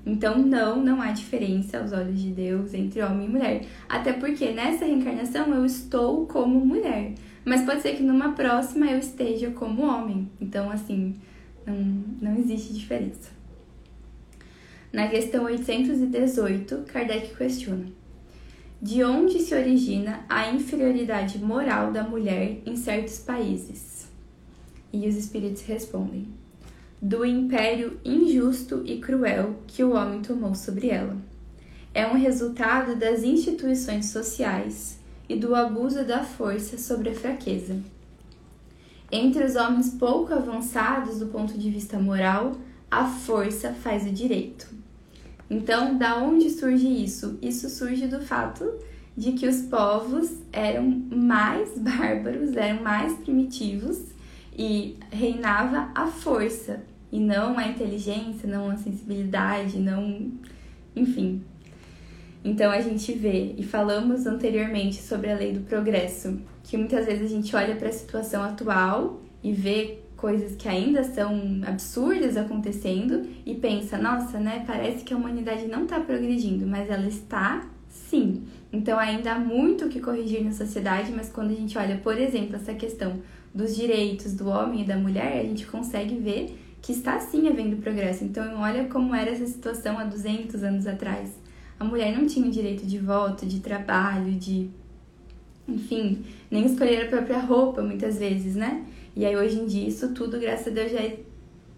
Então, 0.06 0.38
não, 0.38 0.82
não 0.82 1.02
há 1.02 1.12
diferença 1.12 1.80
aos 1.80 1.92
olhos 1.92 2.22
de 2.22 2.30
Deus 2.30 2.74
entre 2.74 3.02
homem 3.02 3.28
e 3.28 3.30
mulher. 3.30 3.66
Até 3.90 4.14
porque 4.14 4.52
nessa 4.52 4.86
reencarnação 4.86 5.54
eu 5.54 5.66
estou 5.66 6.26
como 6.28 6.66
mulher. 6.66 7.14
Mas 7.44 7.64
pode 7.64 7.82
ser 7.82 7.96
que 7.96 8.04
numa 8.04 8.32
próxima 8.32 8.86
eu 8.86 9.00
esteja 9.00 9.52
como 9.52 9.84
homem. 9.84 10.30
Então, 10.40 10.72
assim, 10.72 11.16
não, 11.66 11.76
não 12.22 12.38
existe 12.38 12.74
diferença. 12.74 13.32
Na 14.94 15.10
questão 15.10 15.44
818, 15.44 16.86
Kardec 16.88 17.36
questiona: 17.36 17.88
De 18.80 19.04
onde 19.04 19.40
se 19.40 19.56
origina 19.56 20.24
a 20.30 20.52
inferioridade 20.52 21.40
moral 21.40 21.92
da 21.92 22.04
mulher 22.04 22.62
em 22.64 22.76
certos 22.76 23.18
países? 23.18 24.08
E 24.94 25.08
os 25.08 25.16
espíritos 25.16 25.64
respondem: 25.64 26.28
do 27.02 27.26
império 27.26 28.00
injusto 28.06 28.84
e 28.86 29.00
cruel 29.00 29.56
que 29.66 29.84
o 29.84 29.96
homem 29.96 30.22
tomou 30.22 30.54
sobre 30.54 30.90
ela. 30.90 31.18
É 31.92 32.06
um 32.06 32.14
resultado 32.14 32.96
das 32.96 33.24
instituições 33.24 34.08
sociais 34.08 35.00
e 35.28 35.36
do 35.36 35.56
abuso 35.56 36.06
da 36.06 36.24
força 36.24 36.78
sobre 36.78 37.10
a 37.10 37.16
fraqueza. 37.16 37.82
Entre 39.12 39.44
os 39.44 39.56
homens 39.56 39.90
pouco 39.90 40.36
avançados 40.36 41.18
do 41.18 41.26
ponto 41.26 41.58
de 41.58 41.72
vista 41.72 41.98
moral, 41.98 42.56
a 42.92 43.06
força 43.06 43.74
faz 43.74 44.06
o 44.06 44.12
direito. 44.12 44.77
Então, 45.50 45.98
da 45.98 46.18
onde 46.18 46.50
surge 46.50 46.88
isso? 46.88 47.38
Isso 47.42 47.70
surge 47.70 48.08
do 48.08 48.20
fato 48.20 48.66
de 49.16 49.32
que 49.32 49.48
os 49.48 49.62
povos 49.64 50.32
eram 50.52 50.84
mais 51.10 51.78
bárbaros, 51.80 52.56
eram 52.56 52.84
mais 52.84 53.14
primitivos 53.20 54.00
e 54.56 54.98
reinava 55.12 55.90
a 55.96 56.08
força 56.08 56.84
e 57.12 57.20
não 57.20 57.58
a 57.58 57.68
inteligência, 57.68 58.48
não 58.48 58.70
a 58.70 58.78
sensibilidade, 58.78 59.80
não. 59.80 60.32
Enfim. 60.96 61.42
Então 62.44 62.72
a 62.72 62.82
gente 62.82 63.12
vê, 63.14 63.56
e 63.58 63.64
falamos 63.64 64.26
anteriormente 64.26 64.96
sobre 64.96 65.32
a 65.32 65.36
lei 65.36 65.54
do 65.54 65.62
progresso, 65.62 66.40
que 66.64 66.78
muitas 66.78 67.06
vezes 67.06 67.24
a 67.32 67.36
gente 67.36 67.56
olha 67.56 67.76
para 67.76 67.90
a 67.90 67.92
situação 67.92 68.44
atual 68.44 69.22
e 69.44 69.52
vê 69.52 70.00
coisas 70.18 70.56
que 70.56 70.68
ainda 70.68 71.04
são 71.04 71.62
absurdas 71.66 72.36
acontecendo 72.36 73.26
e 73.46 73.56
pensa, 73.56 73.98
nossa, 73.98 74.40
né, 74.40 74.64
parece 74.68 75.06
que 75.06 75.14
a 75.14 75.18
humanidade 75.18 75.68
não 75.68 75.84
está 75.84 76.00
progredindo, 76.00 76.66
mas 76.66 76.90
ela 76.90 77.08
está 77.08 77.66
sim. 77.88 78.44
Então 78.74 79.00
ainda 79.00 79.34
há 79.34 79.40
muito 79.40 79.86
o 79.86 79.90
que 79.90 80.02
corrigir 80.02 80.44
na 80.44 80.52
sociedade, 80.52 81.14
mas 81.16 81.30
quando 81.30 81.52
a 81.52 81.56
gente 81.56 81.78
olha, 81.78 81.98
por 81.98 82.18
exemplo, 82.18 82.56
essa 82.56 82.74
questão 82.74 83.22
dos 83.54 83.76
direitos 83.76 84.34
do 84.34 84.50
homem 84.50 84.82
e 84.82 84.86
da 84.86 84.98
mulher, 84.98 85.40
a 85.40 85.44
gente 85.44 85.66
consegue 85.66 86.16
ver 86.16 86.58
que 86.82 86.92
está 86.92 87.20
sim 87.20 87.48
havendo 87.48 87.78
progresso. 87.78 88.24
Então, 88.24 88.60
olha 88.60 88.86
como 88.86 89.14
era 89.14 89.32
essa 89.32 89.46
situação 89.46 89.98
há 89.98 90.04
200 90.04 90.64
anos 90.64 90.88
atrás. 90.88 91.38
A 91.80 91.84
mulher 91.84 92.16
não 92.16 92.26
tinha 92.26 92.48
o 92.48 92.52
direito 92.52 92.86
de 92.86 92.98
voto, 92.98 93.46
de 93.46 93.60
trabalho, 93.60 94.32
de. 94.32 94.70
Enfim, 95.68 96.24
nem 96.50 96.66
escolher 96.66 97.06
a 97.06 97.08
própria 97.08 97.40
roupa 97.40 97.82
muitas 97.82 98.18
vezes, 98.18 98.56
né? 98.56 98.86
E 99.18 99.26
aí, 99.26 99.36
hoje 99.36 99.60
em 99.60 99.66
dia, 99.66 99.88
isso 99.88 100.14
tudo, 100.14 100.40
graças 100.40 100.68
a 100.68 100.70
Deus, 100.70 100.92
já 100.92 101.00
é 101.00 101.20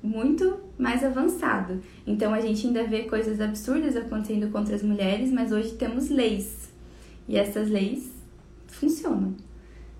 muito 0.03 0.59
mais 0.77 1.03
avançado. 1.03 1.81
Então, 2.05 2.33
a 2.33 2.41
gente 2.41 2.67
ainda 2.67 2.83
vê 2.83 3.03
coisas 3.03 3.39
absurdas 3.39 3.95
acontecendo 3.95 4.51
contra 4.51 4.75
as 4.75 4.83
mulheres, 4.83 5.31
mas 5.31 5.51
hoje 5.51 5.71
temos 5.71 6.09
leis. 6.09 6.69
E 7.27 7.37
essas 7.37 7.69
leis 7.69 8.11
funcionam 8.67 9.35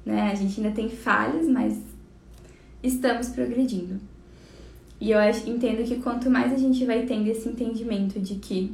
né? 0.06 0.32
A 0.32 0.36
gente 0.36 0.60
ainda 0.60 0.74
tem 0.74 0.90
falhas, 0.90 1.48
mas 1.48 1.78
estamos 2.82 3.30
progredindo. 3.30 4.00
E 5.00 5.12
eu 5.12 5.20
entendo 5.46 5.84
que 5.88 5.98
quanto 5.98 6.30
mais 6.30 6.52
a 6.52 6.58
gente 6.58 6.84
vai 6.86 7.06
tendo 7.06 7.28
esse 7.28 7.48
entendimento 7.48 8.20
de 8.20 8.36
que 8.36 8.74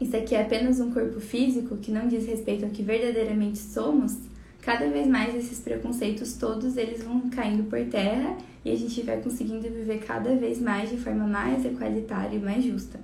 isso 0.00 0.16
aqui 0.16 0.34
é 0.34 0.42
apenas 0.42 0.80
um 0.80 0.90
corpo 0.90 1.20
físico 1.20 1.76
que 1.76 1.92
não 1.92 2.08
diz 2.08 2.26
respeito 2.26 2.64
ao 2.64 2.70
que 2.70 2.82
verdadeiramente 2.82 3.58
somos, 3.58 4.16
cada 4.62 4.88
vez 4.88 5.08
mais 5.08 5.34
esses 5.34 5.58
preconceitos 5.58 6.34
todos 6.34 6.76
eles 6.76 7.02
vão 7.02 7.28
caindo 7.28 7.68
por 7.68 7.84
terra 7.86 8.38
e 8.64 8.70
a 8.70 8.76
gente 8.76 9.02
vai 9.02 9.20
conseguindo 9.20 9.62
viver 9.62 9.98
cada 9.98 10.34
vez 10.36 10.60
mais 10.60 10.88
de 10.88 10.96
forma 10.96 11.26
mais 11.26 11.64
equalitária 11.64 12.36
e 12.36 12.38
mais 12.38 12.64
justa. 12.64 12.98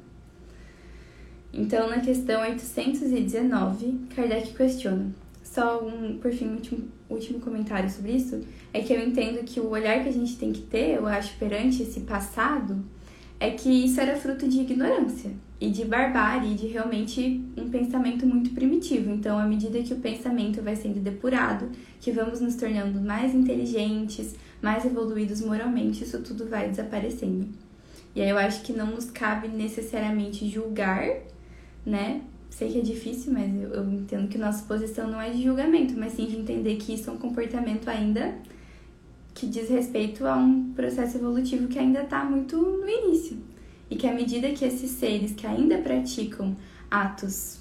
Então, 1.52 1.90
na 1.90 2.00
questão 2.00 2.40
819, 2.42 4.06
Kardec 4.14 4.54
questiona: 4.54 5.10
só 5.42 5.84
um, 5.84 6.18
por 6.18 6.30
fim, 6.30 6.50
último, 6.50 6.88
último 7.10 7.40
comentário 7.40 7.90
sobre 7.90 8.12
isso, 8.12 8.40
é 8.72 8.80
que 8.80 8.92
eu 8.92 9.00
entendo 9.00 9.44
que 9.44 9.58
o 9.58 9.70
olhar 9.70 10.02
que 10.02 10.08
a 10.08 10.12
gente 10.12 10.36
tem 10.36 10.52
que 10.52 10.60
ter, 10.60 10.96
eu 10.96 11.06
acho, 11.06 11.36
perante 11.38 11.82
esse 11.82 12.00
passado, 12.00 12.84
é 13.40 13.50
que 13.50 13.68
isso 13.68 14.00
era 14.00 14.14
fruto 14.14 14.46
de 14.46 14.60
ignorância 14.60 15.32
e 15.60 15.70
de 15.70 15.84
barbárie, 15.84 16.54
de 16.54 16.66
realmente 16.68 17.44
um 17.56 17.68
pensamento 17.68 18.24
muito 18.24 18.50
primitivo. 18.50 19.10
Então, 19.10 19.38
à 19.38 19.44
medida 19.44 19.82
que 19.82 19.92
o 19.92 19.98
pensamento 19.98 20.62
vai 20.62 20.76
sendo 20.76 21.00
depurado, 21.00 21.68
que 22.00 22.12
vamos 22.12 22.40
nos 22.40 22.54
tornando 22.54 23.00
mais 23.00 23.34
inteligentes, 23.34 24.36
mais 24.62 24.84
evoluídos 24.84 25.40
moralmente, 25.40 26.04
isso 26.04 26.20
tudo 26.22 26.46
vai 26.46 26.68
desaparecendo. 26.68 27.48
E 28.14 28.22
aí 28.22 28.30
eu 28.30 28.38
acho 28.38 28.62
que 28.62 28.72
não 28.72 28.86
nos 28.86 29.10
cabe 29.10 29.48
necessariamente 29.48 30.48
julgar, 30.48 31.08
né, 31.84 32.20
sei 32.50 32.70
que 32.70 32.78
é 32.78 32.82
difícil, 32.82 33.32
mas 33.32 33.54
eu, 33.54 33.70
eu 33.70 33.92
entendo 33.92 34.28
que 34.28 34.38
nossa 34.38 34.64
posição 34.64 35.10
não 35.10 35.20
é 35.20 35.30
de 35.30 35.42
julgamento, 35.42 35.94
mas 35.96 36.12
sim 36.12 36.26
de 36.26 36.36
entender 36.36 36.76
que 36.76 36.94
isso 36.94 37.10
é 37.10 37.12
um 37.12 37.18
comportamento 37.18 37.88
ainda 37.88 38.34
que 39.34 39.46
diz 39.46 39.68
respeito 39.68 40.26
a 40.26 40.36
um 40.36 40.72
processo 40.72 41.16
evolutivo 41.16 41.68
que 41.68 41.78
ainda 41.78 42.02
está 42.02 42.24
muito 42.24 42.56
no 42.56 42.88
início. 42.88 43.36
E 43.90 43.97
que 43.97 44.07
à 44.07 44.12
medida 44.12 44.50
que 44.50 44.64
esses 44.64 44.90
seres 44.92 45.33
que 45.33 45.47
ainda 45.47 45.78
praticam 45.78 46.57
atos 46.90 47.61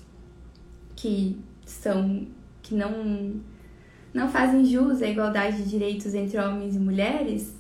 que 0.96 1.38
são 1.66 2.28
que 2.62 2.76
não 2.76 3.36
não 4.14 4.30
fazem 4.30 4.66
jus 4.66 5.02
à 5.02 5.08
igualdade 5.08 5.58
de 5.58 5.70
direitos 5.70 6.16
entre 6.16 6.40
homens 6.40 6.76
e 6.76 6.80
mulheres, 6.80 7.54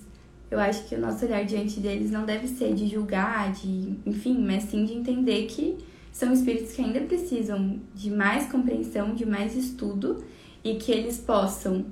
eu 0.50 0.60
acho 0.60 0.88
que 0.88 0.96
o 0.96 1.00
nosso 1.00 1.26
olhar 1.26 1.46
diante 1.46 1.80
deles 1.80 2.10
não 2.10 2.26
deve 2.26 2.48
ser 2.48 2.74
de 2.74 2.88
julgar, 2.88 3.52
de, 3.52 3.96
enfim, 4.06 4.40
mas 4.40 4.64
sim 4.64 4.86
de 4.86 4.94
entender 4.94 5.46
que 5.46 5.78
são 6.12 6.34
espíritos 6.34 6.72
que 6.72 6.82
ainda 6.82 7.02
precisam 7.02 7.80
de 7.94 8.10
mais 8.10 8.50
compreensão, 8.52 9.14
de 9.14 9.26
mais 9.26 9.56
estudo 9.56 10.24
e 10.64 10.76
que 10.76 10.92
eles 10.92 11.20
possam 11.20 11.86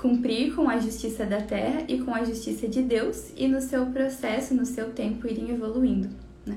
cumprir 0.00 0.54
com 0.54 0.68
a 0.68 0.78
justiça 0.78 1.26
da 1.26 1.40
terra 1.40 1.84
e 1.88 1.98
com 1.98 2.14
a 2.14 2.24
justiça 2.24 2.68
de 2.68 2.82
Deus 2.82 3.32
e 3.36 3.48
no 3.48 3.60
seu 3.60 3.86
processo, 3.86 4.54
no 4.54 4.64
seu 4.64 4.92
tempo, 4.92 5.26
irem 5.26 5.50
evoluindo. 5.50 6.08
Né? 6.46 6.56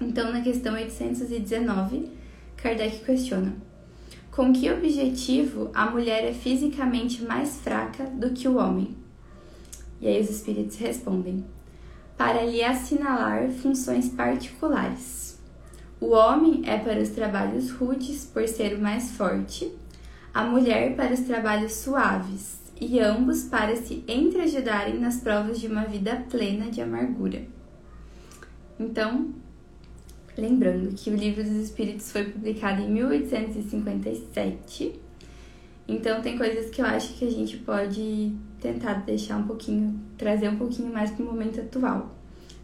Então, 0.00 0.30
na 0.32 0.42
questão 0.42 0.74
819, 0.74 2.10
Kardec 2.56 3.04
questiona: 3.04 3.56
Com 4.30 4.52
que 4.52 4.70
objetivo 4.70 5.70
a 5.72 5.90
mulher 5.90 6.24
é 6.24 6.32
fisicamente 6.32 7.22
mais 7.24 7.56
fraca 7.60 8.04
do 8.04 8.30
que 8.30 8.46
o 8.46 8.58
homem? 8.58 8.96
E 10.00 10.06
aí 10.06 10.20
os 10.20 10.30
espíritos 10.30 10.76
respondem: 10.76 11.44
para 12.16 12.44
lhe 12.44 12.62
assinalar 12.62 13.48
funções 13.50 14.08
particulares. 14.08 15.38
O 16.00 16.10
homem 16.10 16.62
é 16.64 16.78
para 16.78 17.00
os 17.00 17.08
trabalhos 17.08 17.70
rudes 17.70 18.24
por 18.24 18.46
ser 18.46 18.76
o 18.76 18.80
mais 18.80 19.12
forte, 19.12 19.72
a 20.38 20.44
mulher 20.44 20.94
para 20.94 21.12
os 21.12 21.20
trabalhos 21.22 21.72
suaves, 21.72 22.60
e 22.80 23.00
ambos 23.00 23.42
para 23.42 23.74
se 23.74 24.04
entreajudarem 24.06 24.96
nas 24.96 25.16
provas 25.16 25.58
de 25.58 25.66
uma 25.66 25.84
vida 25.84 26.24
plena 26.30 26.70
de 26.70 26.80
amargura. 26.80 27.42
Então, 28.78 29.34
lembrando 30.36 30.94
que 30.94 31.10
o 31.10 31.16
Livro 31.16 31.42
dos 31.42 31.56
Espíritos 31.56 32.12
foi 32.12 32.26
publicado 32.26 32.80
em 32.80 32.88
1857, 32.88 34.94
então 35.88 36.22
tem 36.22 36.38
coisas 36.38 36.70
que 36.70 36.80
eu 36.80 36.86
acho 36.86 37.14
que 37.14 37.26
a 37.26 37.30
gente 37.32 37.56
pode 37.56 38.32
tentar 38.60 38.94
deixar 39.04 39.38
um 39.38 39.44
pouquinho, 39.44 40.00
trazer 40.16 40.48
um 40.50 40.56
pouquinho 40.56 40.92
mais 40.92 41.10
para 41.10 41.24
o 41.24 41.26
momento 41.26 41.60
atual. 41.60 42.14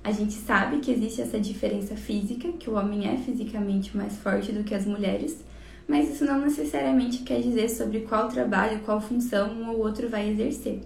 A 0.05 0.13
gente 0.13 0.35
sabe 0.35 0.79
que 0.79 0.93
existe 0.93 1.21
essa 1.21 1.41
diferença 1.41 1.97
física, 1.97 2.53
que 2.53 2.71
o 2.71 2.75
homem 2.75 3.13
é 3.13 3.17
fisicamente 3.17 3.97
mais 3.97 4.17
forte 4.17 4.53
do 4.53 4.63
que 4.63 4.77
as 4.77 4.87
mulheres, 4.87 5.43
mas 5.87 6.11
isso 6.11 6.25
não 6.25 6.41
necessariamente 6.41 7.23
quer 7.23 7.41
dizer 7.41 7.69
sobre 7.69 8.01
qual 8.01 8.29
trabalho, 8.29 8.81
qual 8.81 9.01
função 9.01 9.51
um 9.53 9.71
ou 9.71 9.79
outro 9.79 10.09
vai 10.09 10.31
exercer. 10.31 10.81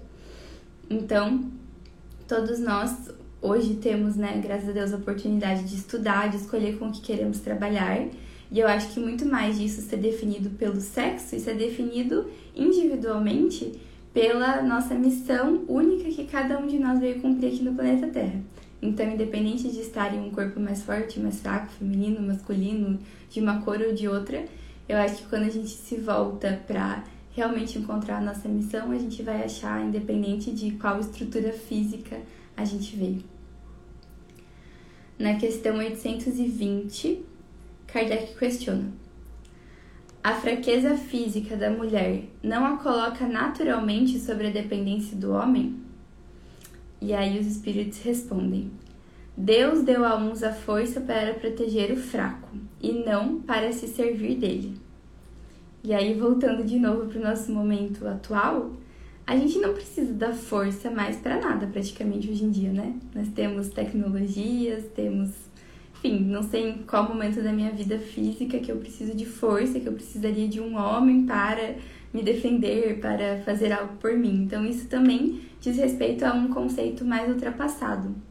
Então, 0.90 1.44
todos 2.26 2.58
nós 2.58 3.10
hoje 3.40 3.74
temos, 3.74 4.16
né, 4.16 4.40
graças 4.42 4.68
a 4.68 4.72
Deus, 4.72 4.92
a 4.92 4.96
oportunidade 4.96 5.64
de 5.64 5.76
estudar, 5.76 6.28
de 6.28 6.36
escolher 6.36 6.78
com 6.78 6.88
o 6.88 6.92
que 6.92 7.00
queremos 7.00 7.38
trabalhar. 7.40 8.06
E 8.50 8.58
eu 8.58 8.66
acho 8.66 8.88
que 8.92 9.00
muito 9.00 9.26
mais 9.26 9.58
disso 9.58 9.82
ser 9.82 9.98
definido 9.98 10.50
pelo 10.50 10.80
sexo 10.80 11.36
e 11.36 11.40
ser 11.40 11.54
definido 11.54 12.28
individualmente 12.56 13.72
pela 14.12 14.62
nossa 14.62 14.94
missão 14.94 15.64
única 15.68 16.10
que 16.10 16.24
cada 16.24 16.58
um 16.58 16.66
de 16.66 16.78
nós 16.78 16.98
veio 16.98 17.20
cumprir 17.20 17.48
aqui 17.48 17.62
no 17.62 17.74
planeta 17.74 18.06
Terra. 18.08 18.40
Então, 18.80 19.06
independente 19.08 19.68
de 19.68 19.80
estar 19.80 20.14
em 20.14 20.20
um 20.20 20.30
corpo 20.30 20.58
mais 20.58 20.82
forte, 20.82 21.20
mais 21.20 21.40
fraco, 21.40 21.70
feminino, 21.72 22.20
masculino, 22.22 22.98
de 23.28 23.40
uma 23.40 23.60
cor 23.60 23.80
ou 23.80 23.92
de 23.92 24.08
outra, 24.08 24.44
eu 24.88 24.96
acho 24.96 25.16
que 25.16 25.28
quando 25.28 25.44
a 25.44 25.50
gente 25.50 25.68
se 25.68 25.96
volta 25.96 26.62
para 26.66 27.04
realmente 27.32 27.78
encontrar 27.78 28.18
a 28.18 28.20
nossa 28.20 28.48
missão, 28.48 28.90
a 28.90 28.98
gente 28.98 29.22
vai 29.22 29.44
achar, 29.44 29.84
independente 29.84 30.50
de 30.50 30.72
qual 30.72 30.98
estrutura 30.98 31.52
física 31.52 32.20
a 32.56 32.64
gente 32.64 32.96
veio. 32.96 33.22
Na 35.18 35.34
questão 35.34 35.76
820, 35.76 37.24
Kardec 37.86 38.36
questiona: 38.36 38.92
A 40.22 40.34
fraqueza 40.34 40.96
física 40.96 41.56
da 41.56 41.70
mulher 41.70 42.24
não 42.42 42.64
a 42.64 42.76
coloca 42.78 43.26
naturalmente 43.26 44.18
sobre 44.18 44.46
a 44.46 44.50
dependência 44.50 45.16
do 45.16 45.32
homem? 45.32 45.76
E 47.00 47.12
aí 47.12 47.38
os 47.38 47.46
espíritos 47.46 48.00
respondem: 48.00 48.70
Deus 49.40 49.82
deu 49.82 50.04
a 50.04 50.16
uns 50.16 50.42
a 50.42 50.52
força 50.52 51.00
para 51.00 51.32
proteger 51.32 51.92
o 51.92 51.96
fraco 51.96 52.48
e 52.82 52.90
não 52.90 53.40
para 53.40 53.70
se 53.70 53.86
servir 53.86 54.34
dele. 54.34 54.74
E 55.84 55.94
aí, 55.94 56.12
voltando 56.12 56.64
de 56.64 56.76
novo 56.76 57.06
para 57.06 57.20
o 57.20 57.22
nosso 57.22 57.52
momento 57.52 58.04
atual, 58.08 58.72
a 59.24 59.36
gente 59.36 59.60
não 59.60 59.72
precisa 59.72 60.12
da 60.12 60.32
força 60.32 60.90
mais 60.90 61.18
para 61.18 61.40
nada, 61.40 61.68
praticamente, 61.68 62.28
hoje 62.28 62.44
em 62.44 62.50
dia, 62.50 62.72
né? 62.72 62.96
Nós 63.14 63.28
temos 63.28 63.68
tecnologias, 63.68 64.86
temos. 64.92 65.30
Enfim, 65.94 66.18
não 66.24 66.42
sei 66.42 66.70
em 66.70 66.78
qual 66.78 67.08
momento 67.08 67.40
da 67.40 67.52
minha 67.52 67.70
vida 67.70 67.96
física 67.96 68.58
que 68.58 68.72
eu 68.72 68.76
preciso 68.78 69.14
de 69.14 69.24
força, 69.24 69.78
que 69.78 69.86
eu 69.86 69.92
precisaria 69.92 70.48
de 70.48 70.60
um 70.60 70.76
homem 70.76 71.24
para 71.24 71.76
me 72.12 72.24
defender, 72.24 72.98
para 72.98 73.40
fazer 73.44 73.70
algo 73.72 73.98
por 73.98 74.14
mim. 74.14 74.42
Então, 74.42 74.66
isso 74.66 74.88
também 74.88 75.42
diz 75.60 75.76
respeito 75.76 76.24
a 76.24 76.32
um 76.32 76.48
conceito 76.48 77.04
mais 77.04 77.30
ultrapassado. 77.30 78.26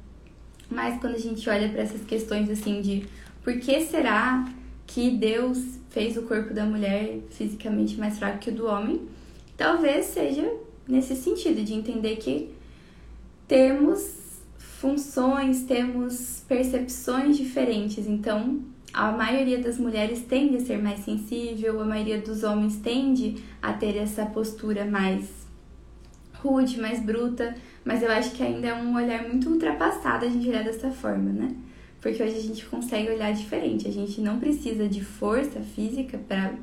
Mas 0.69 1.00
quando 1.00 1.15
a 1.15 1.19
gente 1.19 1.50
olha 1.50 1.69
para 1.69 1.81
essas 1.81 2.03
questões 2.03 2.50
assim 2.50 2.81
de 2.81 3.05
por 3.43 3.57
que 3.59 3.81
será 3.86 4.45
que 4.86 5.12
Deus 5.12 5.79
fez 5.89 6.17
o 6.17 6.24
corpo 6.24 6.53
da 6.53 6.65
mulher 6.65 7.19
fisicamente 7.29 7.97
mais 7.97 8.17
fraco 8.17 8.39
que 8.39 8.50
o 8.50 8.53
do 8.53 8.65
homem, 8.65 9.01
talvez 9.55 10.07
seja 10.07 10.50
nesse 10.88 11.15
sentido 11.15 11.63
de 11.63 11.74
entender 11.74 12.17
que 12.17 12.50
temos 13.47 14.27
funções, 14.57 15.63
temos 15.63 16.44
percepções 16.48 17.37
diferentes. 17.37 18.07
Então, 18.07 18.61
a 18.94 19.11
maioria 19.11 19.59
das 19.59 19.77
mulheres 19.77 20.22
tende 20.22 20.57
a 20.57 20.59
ser 20.59 20.81
mais 20.81 21.00
sensível, 21.01 21.81
a 21.81 21.85
maioria 21.85 22.20
dos 22.20 22.44
homens 22.44 22.77
tende 22.77 23.44
a 23.61 23.74
ter 23.74 23.96
essa 23.98 24.25
postura 24.25 24.85
mais 24.85 25.48
rude, 26.33 26.79
mais 26.79 27.00
bruta, 27.01 27.55
mas 27.87 28.03
eu 28.03 28.11
acho 28.11 28.31
que 28.31 28.43
ainda 28.43 28.67
é 28.67 28.73
um 28.73 28.93
olhar 28.95 29.25
muito 29.25 29.50
ultrapassado 29.50 30.25
a 30.25 30.29
gente 30.29 30.50
olhar 30.50 30.61
dessa 30.61 30.91
forma, 30.91 31.31
né? 31.31 31.55
Porque 32.01 32.21
hoje 32.21 32.35
a 32.35 32.41
gente 32.41 32.65
consegue 32.65 33.09
olhar 33.09 33.33
diferente, 33.33 33.87
a 33.87 33.91
gente 33.91 34.19
não 34.19 34.41
precisa 34.41 34.89
de 34.89 35.01
força 35.01 35.61
física 35.61 36.17
para 36.17 36.53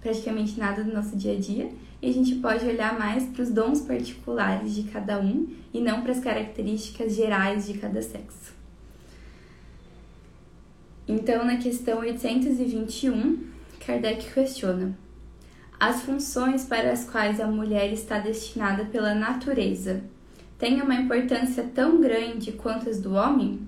praticamente 0.00 0.56
nada 0.56 0.84
do 0.84 0.92
nosso 0.92 1.16
dia 1.16 1.32
a 1.32 1.36
dia 1.36 1.68
e 2.00 2.08
a 2.08 2.12
gente 2.12 2.36
pode 2.36 2.64
olhar 2.64 2.96
mais 2.96 3.24
para 3.24 3.42
os 3.42 3.50
dons 3.50 3.80
particulares 3.80 4.72
de 4.72 4.84
cada 4.84 5.18
um 5.18 5.48
e 5.74 5.80
não 5.80 6.02
para 6.02 6.12
as 6.12 6.20
características 6.20 7.16
gerais 7.16 7.66
de 7.66 7.76
cada 7.76 8.00
sexo. 8.00 8.54
Então, 11.08 11.44
na 11.44 11.56
questão 11.56 11.98
821, 11.98 13.36
Kardec 13.84 14.32
questiona: 14.32 14.96
as 15.80 16.02
funções 16.02 16.64
para 16.64 16.92
as 16.92 17.02
quais 17.04 17.40
a 17.40 17.48
mulher 17.48 17.92
está 17.92 18.20
destinada 18.20 18.84
pela 18.84 19.12
natureza 19.12 20.04
têm 20.58 20.82
uma 20.82 20.94
importância 20.94 21.64
tão 21.74 22.00
grande 22.00 22.52
quanto 22.52 22.88
as 22.88 23.00
do 23.00 23.14
homem? 23.14 23.60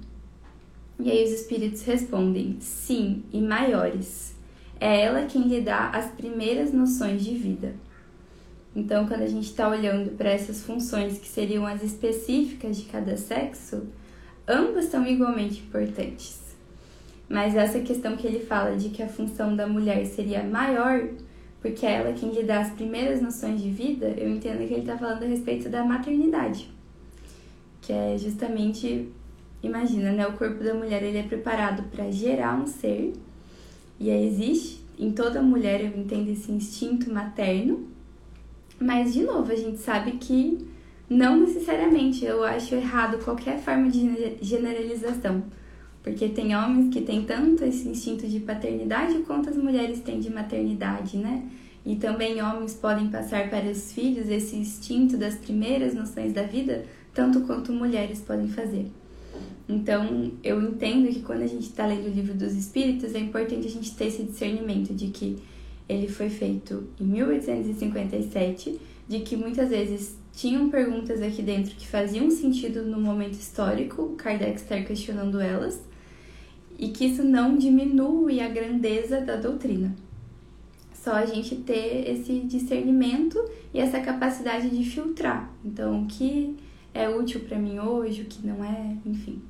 E 0.98 1.10
aí 1.10 1.24
os 1.24 1.30
espíritos 1.30 1.82
respondem: 1.82 2.56
sim, 2.60 3.22
e 3.32 3.40
maiores. 3.40 4.34
É 4.78 5.02
ela 5.02 5.26
quem 5.26 5.42
lhe 5.42 5.60
dá 5.60 5.90
as 5.90 6.10
primeiras 6.10 6.72
noções 6.72 7.22
de 7.22 7.34
vida. 7.34 7.74
Então, 8.74 9.06
quando 9.06 9.22
a 9.22 9.26
gente 9.26 9.46
está 9.46 9.68
olhando 9.68 10.16
para 10.16 10.30
essas 10.30 10.62
funções 10.62 11.18
que 11.18 11.28
seriam 11.28 11.66
as 11.66 11.82
específicas 11.82 12.76
de 12.76 12.84
cada 12.84 13.16
sexo, 13.16 13.88
ambas 14.48 14.86
são 14.86 15.06
igualmente 15.06 15.60
importantes. 15.60 16.40
Mas 17.28 17.54
essa 17.54 17.80
questão 17.80 18.16
que 18.16 18.26
ele 18.26 18.40
fala 18.40 18.76
de 18.76 18.88
que 18.88 19.02
a 19.02 19.08
função 19.08 19.54
da 19.54 19.66
mulher 19.66 20.06
seria 20.06 20.42
maior 20.42 21.08
porque 21.60 21.84
é 21.84 21.92
ela 21.96 22.12
quem 22.12 22.30
lhe 22.30 22.42
dá 22.42 22.60
as 22.60 22.70
primeiras 22.70 23.20
noções 23.20 23.60
de 23.60 23.70
vida, 23.70 24.08
eu 24.16 24.28
entendo 24.30 24.66
que 24.66 24.72
ele 24.72 24.80
está 24.80 24.96
falando 24.96 25.22
a 25.22 25.26
respeito 25.26 25.68
da 25.68 25.84
maternidade, 25.84 26.70
que 27.80 27.92
é 27.92 28.16
justamente, 28.18 29.08
imagina, 29.62 30.12
né, 30.12 30.26
o 30.26 30.32
corpo 30.32 30.62
da 30.62 30.74
mulher 30.74 31.02
ele 31.02 31.18
é 31.18 31.22
preparado 31.22 31.84
para 31.90 32.10
gerar 32.10 32.60
um 32.60 32.66
ser, 32.66 33.12
e 33.98 34.10
aí 34.10 34.26
existe 34.26 34.84
em 34.98 35.12
toda 35.12 35.42
mulher, 35.42 35.80
eu 35.80 35.98
entendo 35.98 36.28
esse 36.30 36.52
instinto 36.52 37.12
materno, 37.12 37.88
mas 38.78 39.12
de 39.12 39.22
novo, 39.22 39.50
a 39.52 39.56
gente 39.56 39.78
sabe 39.78 40.12
que 40.12 40.66
não 41.08 41.40
necessariamente, 41.40 42.24
eu 42.24 42.44
acho 42.44 42.74
errado 42.74 43.22
qualquer 43.24 43.58
forma 43.58 43.90
de 43.90 44.36
generalização. 44.40 45.42
Porque 46.02 46.28
tem 46.28 46.56
homens 46.56 46.94
que 46.94 47.02
têm 47.02 47.24
tanto 47.24 47.64
esse 47.64 47.88
instinto 47.88 48.26
de 48.26 48.40
paternidade 48.40 49.18
quanto 49.26 49.50
as 49.50 49.56
mulheres 49.56 50.00
têm 50.00 50.18
de 50.18 50.30
maternidade, 50.32 51.18
né? 51.18 51.44
E 51.84 51.96
também 51.96 52.40
homens 52.42 52.74
podem 52.74 53.08
passar 53.08 53.50
para 53.50 53.70
os 53.70 53.92
filhos 53.92 54.28
esse 54.28 54.56
instinto 54.56 55.16
das 55.16 55.34
primeiras 55.34 55.94
noções 55.94 56.32
da 56.32 56.42
vida, 56.42 56.84
tanto 57.12 57.40
quanto 57.42 57.72
mulheres 57.72 58.20
podem 58.20 58.48
fazer. 58.48 58.90
Então, 59.68 60.32
eu 60.42 60.60
entendo 60.60 61.08
que 61.08 61.20
quando 61.20 61.42
a 61.42 61.46
gente 61.46 61.66
está 61.66 61.86
lendo 61.86 62.06
o 62.06 62.10
livro 62.10 62.34
dos 62.34 62.54
Espíritos, 62.54 63.14
é 63.14 63.20
importante 63.20 63.66
a 63.66 63.70
gente 63.70 63.94
ter 63.94 64.06
esse 64.06 64.24
discernimento 64.24 64.92
de 64.92 65.08
que 65.08 65.38
ele 65.88 66.08
foi 66.08 66.28
feito 66.28 66.88
em 67.00 67.04
1857, 67.04 68.80
de 69.08 69.20
que 69.20 69.36
muitas 69.36 69.70
vezes 69.70 70.16
tinham 70.32 70.70
perguntas 70.70 71.20
aqui 71.22 71.42
dentro 71.42 71.74
que 71.74 71.86
faziam 71.86 72.30
sentido 72.30 72.82
no 72.82 73.00
momento 73.00 73.34
histórico, 73.34 74.14
Kardec 74.16 74.56
estar 74.56 74.82
questionando 74.84 75.40
elas, 75.40 75.80
e 76.78 76.88
que 76.88 77.06
isso 77.06 77.22
não 77.22 77.56
diminui 77.56 78.40
a 78.40 78.48
grandeza 78.48 79.20
da 79.20 79.36
doutrina. 79.36 79.94
Só 80.94 81.12
a 81.12 81.26
gente 81.26 81.56
ter 81.56 82.10
esse 82.10 82.40
discernimento 82.40 83.38
e 83.72 83.80
essa 83.80 84.00
capacidade 84.00 84.68
de 84.70 84.84
filtrar. 84.84 85.52
Então, 85.64 86.02
o 86.02 86.06
que 86.06 86.56
é 86.92 87.08
útil 87.08 87.40
para 87.40 87.58
mim 87.58 87.78
hoje, 87.78 88.22
o 88.22 88.26
que 88.26 88.46
não 88.46 88.64
é, 88.64 88.96
enfim. 89.04 89.42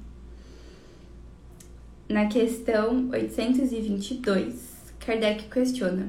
Na 2.09 2.27
questão 2.27 3.09
822, 3.11 4.95
Kardec 4.99 5.45
questiona: 5.49 6.09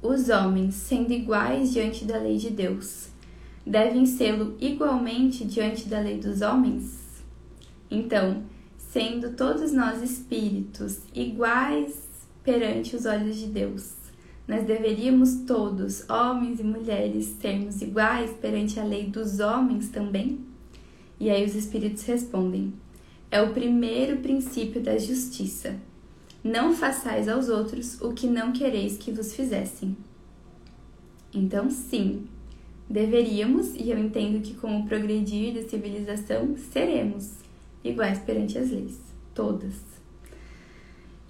Os 0.00 0.28
homens, 0.28 0.74
sendo 0.76 1.12
iguais 1.12 1.72
diante 1.72 2.04
da 2.04 2.18
lei 2.18 2.36
de 2.36 2.50
Deus, 2.50 3.08
devem 3.66 4.06
sê-lo 4.06 4.56
igualmente 4.60 5.44
diante 5.44 5.88
da 5.88 6.00
lei 6.00 6.18
dos 6.18 6.40
homens? 6.40 7.22
Então, 7.90 8.44
sendo 8.78 9.32
todos 9.32 9.72
nós 9.72 10.02
espíritos 10.02 11.00
iguais 11.14 12.08
perante 12.42 12.96
os 12.96 13.06
olhos 13.06 13.36
de 13.36 13.46
Deus. 13.46 13.99
Nós 14.50 14.66
deveríamos 14.66 15.42
todos, 15.46 16.10
homens 16.10 16.58
e 16.58 16.64
mulheres, 16.64 17.36
sermos 17.40 17.80
iguais 17.80 18.32
perante 18.32 18.80
a 18.80 18.84
lei 18.84 19.06
dos 19.06 19.38
homens 19.38 19.90
também? 19.90 20.40
E 21.20 21.30
aí 21.30 21.44
os 21.44 21.54
espíritos 21.54 22.02
respondem: 22.02 22.72
é 23.30 23.40
o 23.40 23.52
primeiro 23.52 24.16
princípio 24.16 24.80
da 24.80 24.98
justiça. 24.98 25.76
Não 26.42 26.74
façais 26.74 27.28
aos 27.28 27.48
outros 27.48 28.00
o 28.00 28.12
que 28.12 28.26
não 28.26 28.50
quereis 28.50 28.98
que 28.98 29.12
vos 29.12 29.32
fizessem. 29.36 29.96
Então, 31.32 31.70
sim, 31.70 32.26
deveríamos, 32.88 33.76
e 33.76 33.88
eu 33.88 33.98
entendo 34.00 34.42
que 34.42 34.54
com 34.54 34.80
o 34.80 34.84
progredir 34.84 35.54
da 35.54 35.62
civilização, 35.62 36.56
seremos 36.72 37.34
iguais 37.84 38.18
perante 38.18 38.58
as 38.58 38.68
leis, 38.68 38.98
todas. 39.32 39.76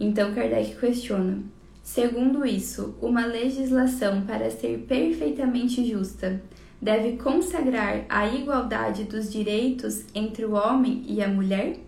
Então, 0.00 0.32
Kardec 0.32 0.74
questiona: 0.80 1.59
segundo 1.82 2.46
isso, 2.46 2.94
uma 3.00 3.26
legislação 3.26 4.22
para 4.22 4.50
ser 4.50 4.86
perfeitamente 4.88 5.84
justa 5.84 6.42
deve 6.80 7.16
consagrar 7.16 8.06
a 8.08 8.26
igualdade 8.26 9.04
dos 9.04 9.30
direitos 9.30 10.04
entre 10.14 10.44
o 10.44 10.52
homem 10.52 11.04
e 11.06 11.22
a 11.22 11.28
mulher? 11.28 11.78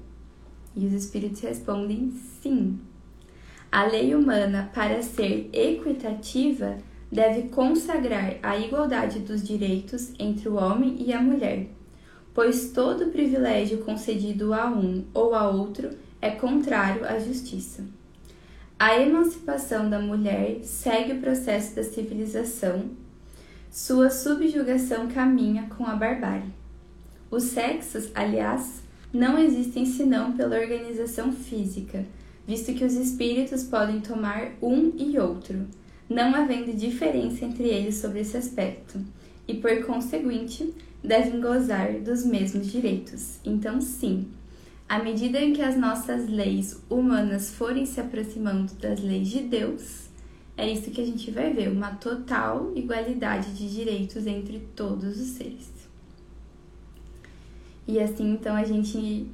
E 0.77 0.87
os 0.87 0.93
espíritos 0.93 1.41
respondem 1.41 2.13
sim. 2.41 2.79
A 3.71 3.85
lei 3.85 4.15
humana, 4.15 4.71
para 4.75 5.03
ser 5.03 5.49
equitativa, 5.53 6.77
deve 7.11 7.49
consagrar 7.49 8.37
a 8.43 8.59
igualdade 8.59 9.21
dos 9.21 9.43
direitos 9.43 10.13
entre 10.19 10.49
o 10.49 10.57
homem 10.57 10.97
e 10.99 11.13
a 11.13 11.21
mulher, 11.21 11.69
pois 12.35 12.71
todo 12.71 13.11
privilégio 13.11 13.79
concedido 13.79 14.53
a 14.53 14.67
um 14.67 15.05
ou 15.13 15.35
a 15.35 15.49
outro 15.49 15.91
é 16.21 16.31
contrário 16.31 17.05
à 17.05 17.19
justiça. 17.19 17.83
A 18.79 18.99
emancipação 18.99 19.89
da 19.89 20.01
mulher 20.01 20.61
segue 20.65 21.13
o 21.13 21.21
processo 21.21 21.75
da 21.77 21.85
civilização 21.85 22.91
sua 23.73 24.11
subjugação 24.11 25.09
caminha 25.09 25.67
com 25.79 25.87
a 25.87 25.97
barbárie. 25.97 26.53
Os 27.31 27.45
sexos, 27.45 28.11
aliás, 28.15 28.83
não 29.11 29.39
existem 29.39 29.87
senão 29.87 30.37
pela 30.37 30.59
organização 30.59 31.33
física, 31.33 32.05
visto 32.47 32.75
que 32.75 32.85
os 32.85 32.93
espíritos 32.93 33.65
podem 33.65 34.01
tomar 34.01 34.53
um 34.61 34.93
e 34.99 35.19
outro, 35.19 35.67
não 36.07 36.35
havendo 36.35 36.77
diferença 36.77 37.47
entre 37.47 37.65
eles 37.65 37.95
sobre 37.95 38.21
esse 38.21 38.37
aspecto, 38.37 39.01
e 39.49 39.55
por 39.55 39.87
conseguinte, 39.87 40.75
devem 41.03 41.41
gozar 41.41 41.95
dos 41.95 42.27
mesmos 42.27 42.71
direitos. 42.71 43.39
Então, 43.43 43.81
sim, 43.81 44.27
à 44.93 44.99
medida 44.99 45.41
em 45.41 45.55
que 45.55 45.63
as 45.63 45.75
nossas 45.75 46.29
leis 46.29 46.79
humanas 46.91 47.49
forem 47.49 47.87
se 47.87 47.99
aproximando 47.99 48.75
das 48.75 49.01
leis 49.01 49.27
de 49.27 49.41
Deus, 49.41 50.11
é 50.55 50.71
isso 50.71 50.91
que 50.91 51.01
a 51.01 51.07
gente 51.07 51.31
vai 51.31 51.51
ver, 51.51 51.71
uma 51.71 51.93
total 51.93 52.71
igualdade 52.77 53.55
de 53.55 53.75
direitos 53.75 54.27
entre 54.27 54.59
todos 54.77 55.19
os 55.19 55.29
seres. 55.29 55.73
E 57.89 57.99
assim, 57.99 58.35
então, 58.35 58.55
a 58.55 58.65
gente 58.65 59.27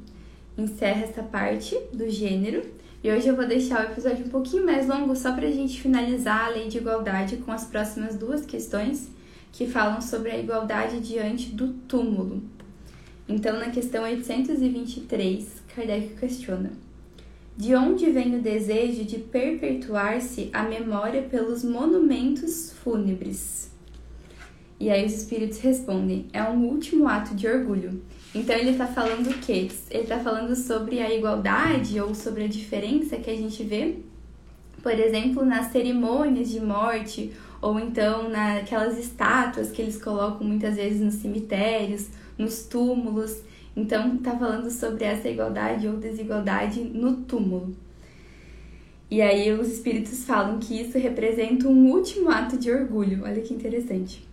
encerra 0.56 1.02
essa 1.02 1.24
parte 1.24 1.76
do 1.92 2.08
gênero. 2.08 2.64
E 3.02 3.10
hoje 3.10 3.26
eu 3.26 3.34
vou 3.34 3.44
deixar 3.44 3.80
o 3.80 3.90
episódio 3.90 4.26
um 4.26 4.30
pouquinho 4.30 4.64
mais 4.64 4.86
longo 4.86 5.16
só 5.16 5.32
para 5.32 5.48
a 5.48 5.52
gente 5.52 5.82
finalizar 5.82 6.44
a 6.44 6.50
lei 6.50 6.68
de 6.68 6.78
igualdade 6.78 7.38
com 7.38 7.50
as 7.50 7.64
próximas 7.64 8.14
duas 8.14 8.46
questões 8.46 9.10
que 9.50 9.66
falam 9.66 10.00
sobre 10.00 10.30
a 10.30 10.38
igualdade 10.38 11.00
diante 11.00 11.50
do 11.50 11.72
túmulo. 11.88 12.57
Então, 13.28 13.58
na 13.58 13.70
questão 13.70 14.04
823, 14.04 15.62
Kardec 15.74 16.14
questiona. 16.14 16.72
De 17.54 17.74
onde 17.74 18.10
vem 18.10 18.36
o 18.36 18.40
desejo 18.40 19.04
de 19.04 19.18
perpetuar-se 19.18 20.48
a 20.52 20.62
memória 20.62 21.22
pelos 21.22 21.62
monumentos 21.62 22.72
fúnebres? 22.72 23.70
E 24.80 24.88
aí 24.90 25.04
os 25.04 25.12
espíritos 25.12 25.58
respondem: 25.58 26.26
é 26.32 26.42
um 26.42 26.64
último 26.66 27.06
ato 27.06 27.34
de 27.34 27.46
orgulho. 27.46 28.00
Então 28.34 28.56
ele 28.56 28.70
está 28.70 28.86
falando 28.86 29.28
o 29.28 29.38
quê? 29.40 29.68
Ele 29.90 30.02
está 30.04 30.20
falando 30.20 30.54
sobre 30.54 31.00
a 31.00 31.12
igualdade 31.12 32.00
ou 32.00 32.14
sobre 32.14 32.44
a 32.44 32.48
diferença 32.48 33.16
que 33.16 33.30
a 33.30 33.36
gente 33.36 33.62
vê, 33.64 33.96
por 34.82 34.92
exemplo, 34.92 35.44
nas 35.44 35.72
cerimônias 35.72 36.48
de 36.48 36.60
morte 36.60 37.32
ou 37.60 37.80
então 37.80 38.28
naquelas 38.28 38.96
estátuas 38.96 39.70
que 39.70 39.82
eles 39.82 40.00
colocam 40.00 40.46
muitas 40.46 40.76
vezes 40.76 41.00
nos 41.00 41.14
cemitérios, 41.14 42.08
nos 42.38 42.62
túmulos. 42.62 43.42
Então, 43.76 44.14
está 44.14 44.36
falando 44.38 44.70
sobre 44.70 45.04
essa 45.04 45.28
igualdade 45.28 45.86
ou 45.86 45.96
desigualdade 45.96 46.80
no 46.80 47.16
túmulo. 47.18 47.76
E 49.10 49.20
aí, 49.20 49.52
os 49.52 49.68
espíritos 49.68 50.24
falam 50.24 50.58
que 50.58 50.80
isso 50.80 50.98
representa 50.98 51.66
um 51.66 51.90
último 51.90 52.30
ato 52.30 52.56
de 52.56 52.70
orgulho. 52.70 53.24
Olha 53.24 53.42
que 53.42 53.52
interessante. 53.52 54.26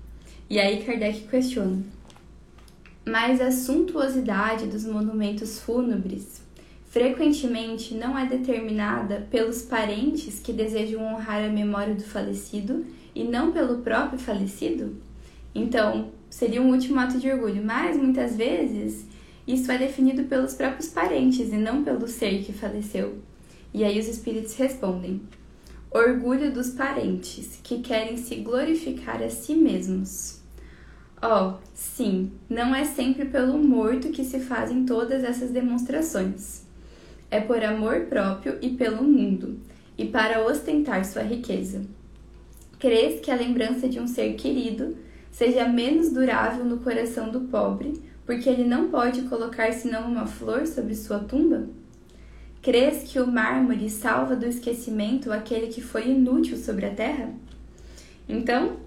E 0.49 0.59
aí, 0.59 0.83
Kardec 0.83 1.27
questiona: 1.27 1.81
Mas 3.05 3.41
a 3.41 3.51
suntuosidade 3.51 4.67
dos 4.67 4.85
monumentos 4.85 5.59
fúnebres 5.59 6.43
frequentemente 6.95 7.93
não 7.93 8.17
é 8.17 8.25
determinada 8.25 9.27
pelos 9.29 9.63
parentes 9.63 10.39
que 10.39 10.53
desejam 10.53 11.03
honrar 11.03 11.43
a 11.43 11.49
memória 11.49 11.93
do 11.93 12.03
falecido 12.03 12.85
e 13.13 13.23
não 13.23 13.51
pelo 13.51 13.79
próprio 13.79 14.19
falecido? 14.19 14.95
Então, 15.53 16.09
seria 16.29 16.61
um 16.61 16.71
último 16.71 16.99
ato 16.99 17.17
de 17.17 17.31
orgulho, 17.31 17.63
mas 17.63 17.97
muitas 17.97 18.35
vezes 18.35 19.05
isso 19.47 19.71
é 19.71 19.77
definido 19.77 20.23
pelos 20.23 20.53
próprios 20.53 20.87
parentes 20.87 21.51
e 21.51 21.55
não 21.55 21.83
pelo 21.83 22.07
ser 22.07 22.43
que 22.43 22.51
faleceu. 22.51 23.19
E 23.73 23.83
aí 23.83 23.99
os 23.99 24.07
espíritos 24.07 24.55
respondem: 24.55 25.21
orgulho 25.91 26.51
dos 26.51 26.69
parentes 26.69 27.59
que 27.63 27.79
querem 27.79 28.17
se 28.17 28.35
glorificar 28.37 29.21
a 29.21 29.29
si 29.29 29.55
mesmos. 29.55 30.41
Oh, 31.21 31.53
sim, 31.73 32.31
não 32.49 32.75
é 32.75 32.85
sempre 32.85 33.25
pelo 33.25 33.57
morto 33.57 34.09
que 34.09 34.23
se 34.23 34.39
fazem 34.39 34.85
todas 34.85 35.23
essas 35.23 35.51
demonstrações. 35.51 36.63
É 37.31 37.39
por 37.39 37.63
amor 37.63 38.01
próprio 38.01 38.57
e 38.61 38.69
pelo 38.69 39.03
mundo, 39.03 39.59
e 39.97 40.05
para 40.05 40.45
ostentar 40.45 41.03
sua 41.05 41.23
riqueza. 41.23 41.81
Crês 42.79 43.19
que 43.21 43.31
a 43.31 43.35
lembrança 43.35 43.87
de 43.87 43.99
um 43.99 44.07
ser 44.07 44.35
querido 44.35 44.95
seja 45.35 45.67
menos 45.67 46.13
durável 46.13 46.63
no 46.63 46.77
coração 46.77 47.29
do 47.29 47.41
pobre 47.41 48.01
porque 48.25 48.49
ele 48.49 48.63
não 48.63 48.89
pode 48.89 49.23
colocar 49.23 49.73
senão 49.73 50.09
uma 50.09 50.25
flor 50.25 50.65
sobre 50.65 50.95
sua 50.95 51.19
tumba? 51.19 51.67
Crês 52.61 53.03
que 53.03 53.19
o 53.19 53.27
mármore 53.27 53.89
salva 53.89 54.33
do 54.33 54.45
esquecimento 54.45 55.33
aquele 55.33 55.67
que 55.67 55.81
foi 55.81 56.09
inútil 56.09 56.57
sobre 56.57 56.85
a 56.85 56.95
terra? 56.95 57.33
Então, 58.29 58.77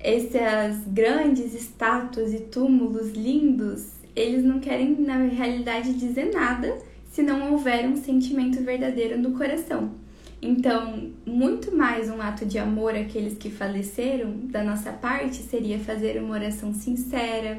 essas 0.00 0.84
grandes 0.88 1.54
estátuas 1.54 2.34
e 2.34 2.40
túmulos 2.40 3.12
lindos, 3.12 3.92
eles 4.14 4.44
não 4.44 4.58
querem, 4.58 5.00
na 5.00 5.18
realidade, 5.18 5.94
dizer 5.94 6.32
nada 6.34 6.76
se 7.08 7.22
não 7.22 7.52
houver 7.52 7.88
um 7.88 7.96
sentimento 7.96 8.60
verdadeiro 8.60 9.16
no 9.16 9.38
coração. 9.38 9.92
Então, 10.48 11.10
muito 11.26 11.76
mais 11.76 12.08
um 12.08 12.22
ato 12.22 12.46
de 12.46 12.56
amor 12.56 12.94
àqueles 12.94 13.36
que 13.36 13.50
faleceram 13.50 14.42
da 14.44 14.62
nossa 14.62 14.92
parte 14.92 15.38
seria 15.38 15.76
fazer 15.76 16.22
uma 16.22 16.34
oração 16.34 16.72
sincera, 16.72 17.58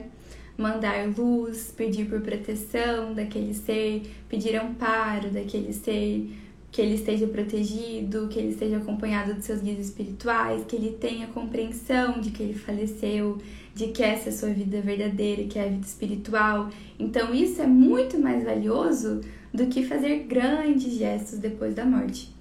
mandar 0.58 1.06
luz, 1.18 1.74
pedir 1.76 2.06
por 2.06 2.22
proteção 2.22 3.14
daquele 3.14 3.54
ser, 3.54 4.04
pedir 4.30 4.56
amparo 4.56 5.30
daquele 5.32 5.74
ser, 5.74 6.32
que 6.72 6.82
ele 6.82 6.96
esteja 6.96 7.28
protegido, 7.28 8.30
que 8.30 8.40
ele 8.40 8.52
esteja 8.52 8.78
acompanhado 8.78 9.34
dos 9.34 9.44
seus 9.44 9.60
guias 9.60 9.80
espirituais, 9.80 10.64
que 10.66 10.78
ele 10.78 10.92
tenha 10.92 11.28
compreensão 11.28 12.22
de 12.22 12.32
que 12.32 12.42
ele 12.42 12.54
faleceu, 12.54 13.38
de 13.76 13.88
que 13.88 14.02
essa 14.02 14.30
é 14.30 14.32
a 14.32 14.36
sua 14.36 14.52
vida 14.52 14.80
verdadeira, 14.80 15.44
que 15.44 15.60
é 15.60 15.64
a 15.64 15.68
vida 15.68 15.86
espiritual. 15.86 16.70
Então, 16.98 17.36
isso 17.36 17.62
é 17.62 17.68
muito 17.68 18.18
mais 18.18 18.46
valioso 18.46 19.20
do 19.54 19.68
que 19.68 19.84
fazer 19.84 20.20
grandes 20.20 20.94
gestos 20.94 21.38
depois 21.38 21.76
da 21.76 21.84
morte. 21.84 22.37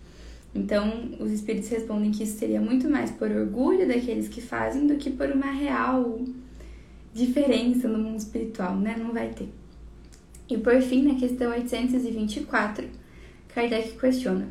Então, 0.56 1.10
os 1.20 1.30
espíritos 1.30 1.68
respondem 1.68 2.10
que 2.10 2.22
isso 2.22 2.38
seria 2.38 2.60
muito 2.60 2.88
mais 2.88 3.10
por 3.10 3.30
orgulho 3.30 3.86
daqueles 3.86 4.26
que 4.26 4.40
fazem 4.40 4.86
do 4.86 4.96
que 4.96 5.10
por 5.10 5.28
uma 5.28 5.50
real 5.50 6.18
diferença 7.12 7.86
no 7.86 7.98
mundo 7.98 8.18
espiritual, 8.18 8.74
né? 8.74 8.96
Não 8.98 9.12
vai 9.12 9.28
ter. 9.28 9.50
E 10.48 10.56
por 10.56 10.80
fim, 10.80 11.02
na 11.02 11.14
questão 11.16 11.50
824, 11.50 12.88
Kardec 13.54 13.98
questiona: 13.98 14.48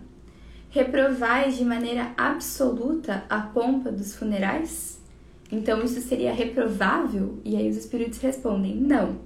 Reprovais 0.69 1.57
de 1.57 1.65
maneira 1.65 2.11
absoluta 2.15 3.23
a 3.27 3.39
pompa 3.39 3.91
dos 3.91 4.15
funerais? 4.15 5.01
Então 5.51 5.83
isso 5.83 6.01
seria 6.01 6.33
reprovável? 6.33 7.39
E 7.43 7.55
aí 7.55 7.67
os 7.67 7.77
espíritos 7.77 8.19
respondem: 8.19 8.75
não. 8.75 9.17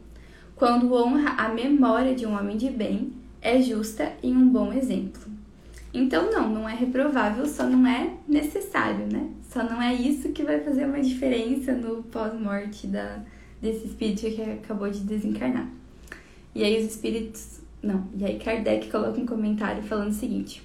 Quando 0.56 0.94
honra 0.94 1.32
a 1.32 1.50
memória 1.50 2.16
de 2.16 2.26
um 2.26 2.38
homem 2.38 2.56
de 2.56 2.70
bem, 2.70 3.12
é 3.42 3.62
justa 3.62 4.14
e 4.24 4.32
um 4.32 4.48
bom 4.48 4.72
exemplo. 4.72 5.39
Então, 5.94 6.32
não, 6.32 6.50
não 6.50 6.70
é 6.70 6.76
reprovável, 6.76 7.46
só 7.48 7.64
não 7.64 7.88
é 7.88 8.14
necessário, 8.28 9.08
né? 9.12 9.30
Só 9.52 9.64
não 9.64 9.82
é 9.82 9.94
isso 9.94 10.30
que 10.30 10.44
vai 10.44 10.60
fazer 10.60 10.86
uma 10.86 11.02
diferença 11.02 11.74
no 11.74 12.04
pós-morte 12.04 12.86
da, 12.86 13.20
desse 13.60 13.88
espírito 13.88 14.22
que 14.22 14.42
acabou 14.42 14.90
de 14.90 15.00
desencarnar. 15.00 15.68
E 16.54 16.64
aí 16.64 16.80
os 16.80 16.92
espíritos. 16.92 17.60
Não, 17.82 18.08
e 18.18 18.26
aí 18.26 18.38
Kardec 18.38 18.90
coloca 18.92 19.20
um 19.20 19.26
comentário 19.26 19.82
falando 19.82 20.10
o 20.10 20.14
seguinte: 20.14 20.62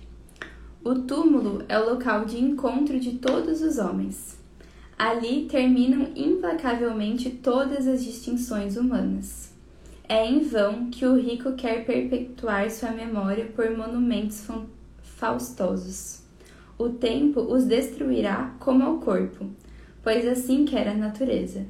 O 0.85 0.95
túmulo 0.95 1.65
é 1.69 1.79
o 1.79 1.91
local 1.91 2.27
de 2.27 2.39
encontro 2.39 3.01
de 3.01 3.13
todos 3.13 3.63
os 3.63 3.79
homens. 3.79 4.39
Ali 4.99 5.47
terminam 5.47 6.11
implacavelmente 6.15 7.31
todas 7.31 7.87
as 7.87 8.05
distinções 8.05 8.77
humanas. 8.77 9.53
É 10.07 10.27
em 10.27 10.41
vão 10.41 10.91
que 10.91 11.07
o 11.07 11.17
rico 11.17 11.53
quer 11.53 11.85
perpetuar 11.87 12.71
sua 12.71 12.91
memória 12.91 13.47
por 13.57 13.71
monumentos 13.77 14.43
faustosos. 15.17 16.23
O 16.77 16.89
tempo 16.89 17.41
os 17.41 17.65
destruirá 17.65 18.55
como 18.59 18.83
ao 18.83 18.99
corpo, 18.99 19.47
pois 20.03 20.27
assim 20.27 20.65
quer 20.65 20.89
a 20.89 20.95
natureza. 20.95 21.67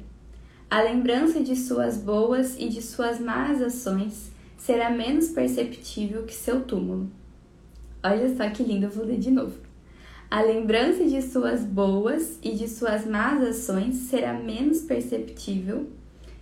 A 0.69 0.81
lembrança 0.81 1.41
de 1.41 1.55
suas 1.55 1.97
boas 1.97 2.55
e 2.59 2.67
de 2.67 2.81
suas 2.81 3.19
más 3.19 3.61
ações 3.61 4.31
será 4.57 4.89
menos 4.89 5.29
perceptível 5.29 6.23
que 6.23 6.33
seu 6.33 6.61
túmulo. 6.63 7.09
Olha 8.03 8.35
só 8.35 8.49
que 8.49 8.63
lindo, 8.63 8.87
eu 8.87 8.89
vou 8.89 9.05
ler 9.05 9.19
de 9.19 9.29
novo. 9.29 9.55
A 10.29 10.41
lembrança 10.41 11.05
de 11.05 11.21
suas 11.21 11.61
boas 11.61 12.39
e 12.41 12.51
de 12.51 12.67
suas 12.67 13.05
más 13.05 13.41
ações 13.41 13.95
será 13.95 14.33
menos 14.33 14.81
perceptível 14.81 15.87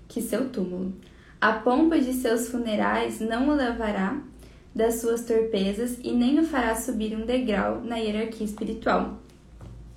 que 0.07 0.21
seu 0.21 0.49
túmulo. 0.49 0.93
A 1.39 1.51
pompa 1.53 1.99
de 1.99 2.13
seus 2.13 2.47
funerais 2.47 3.19
não 3.19 3.49
o 3.49 3.53
levará 3.53 4.21
das 4.73 4.95
suas 4.95 5.23
torpezas 5.23 5.97
e 6.03 6.11
nem 6.11 6.39
o 6.39 6.43
fará 6.43 6.75
subir 6.75 7.15
um 7.15 7.25
degrau 7.25 7.81
na 7.83 7.97
hierarquia 7.97 8.45
espiritual. 8.45 9.19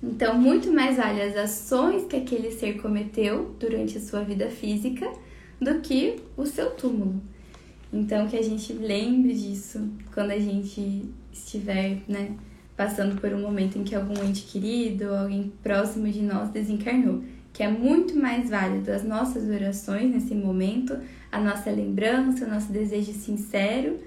Então, 0.01 0.37
muito 0.37 0.71
mais 0.71 0.97
vale 0.97 1.21
as 1.21 1.35
ações 1.35 2.05
que 2.05 2.15
aquele 2.15 2.51
ser 2.51 2.79
cometeu 2.79 3.55
durante 3.59 3.97
a 3.97 4.01
sua 4.01 4.21
vida 4.21 4.47
física 4.49 5.11
do 5.59 5.79
que 5.81 6.17
o 6.35 6.45
seu 6.45 6.71
túmulo. 6.71 7.19
Então, 7.91 8.27
que 8.27 8.37
a 8.37 8.43
gente 8.43 8.73
lembre 8.73 9.33
disso 9.33 9.89
quando 10.13 10.31
a 10.31 10.39
gente 10.39 11.05
estiver, 11.33 12.01
né, 12.07 12.35
passando 12.75 13.19
por 13.19 13.33
um 13.33 13.41
momento 13.41 13.79
em 13.79 13.83
que 13.83 13.95
algum 13.95 14.23
ente 14.23 14.43
querido 14.43 15.15
alguém 15.15 15.51
próximo 15.63 16.07
de 16.09 16.21
nós 16.21 16.49
desencarnou, 16.49 17.23
que 17.51 17.63
é 17.63 17.67
muito 17.67 18.15
mais 18.15 18.51
válido 18.51 18.91
as 18.91 19.03
nossas 19.03 19.49
orações 19.49 20.11
nesse 20.11 20.35
momento, 20.35 20.95
a 21.31 21.39
nossa 21.39 21.71
lembrança, 21.71 22.45
o 22.45 22.49
nosso 22.49 22.71
desejo 22.71 23.13
sincero 23.13 23.97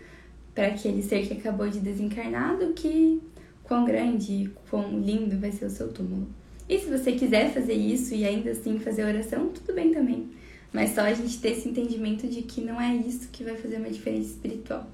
para 0.55 0.69
aquele 0.69 1.03
ser 1.03 1.27
que 1.27 1.35
acabou 1.35 1.69
de 1.69 1.81
desencarnar 1.81 2.59
do 2.59 2.73
que 2.73 3.21
quão 3.63 3.85
grande, 3.85 4.51
quão 4.69 4.99
lindo 4.99 5.39
vai 5.39 5.53
ser 5.53 5.67
o 5.67 5.71
seu 5.71 5.93
túmulo. 5.93 6.27
E 6.69 6.79
se 6.79 6.87
você 6.91 7.13
quiser 7.13 7.53
fazer 7.53 7.75
isso 7.75 8.15
e 8.15 8.25
ainda 8.25 8.51
assim 8.51 8.79
fazer 8.79 9.05
oração, 9.05 9.49
tudo 9.49 9.75
bem 9.75 9.93
também. 9.93 10.29
Mas 10.73 10.91
só 10.95 11.01
a 11.03 11.13
gente 11.13 11.39
ter 11.39 11.51
esse 11.51 11.69
entendimento 11.69 12.29
de 12.29 12.43
que 12.43 12.61
não 12.61 12.81
é 12.81 12.95
isso 12.95 13.29
que 13.33 13.43
vai 13.43 13.57
fazer 13.57 13.77
uma 13.77 13.91
diferença 13.91 14.31
espiritual. 14.31 14.87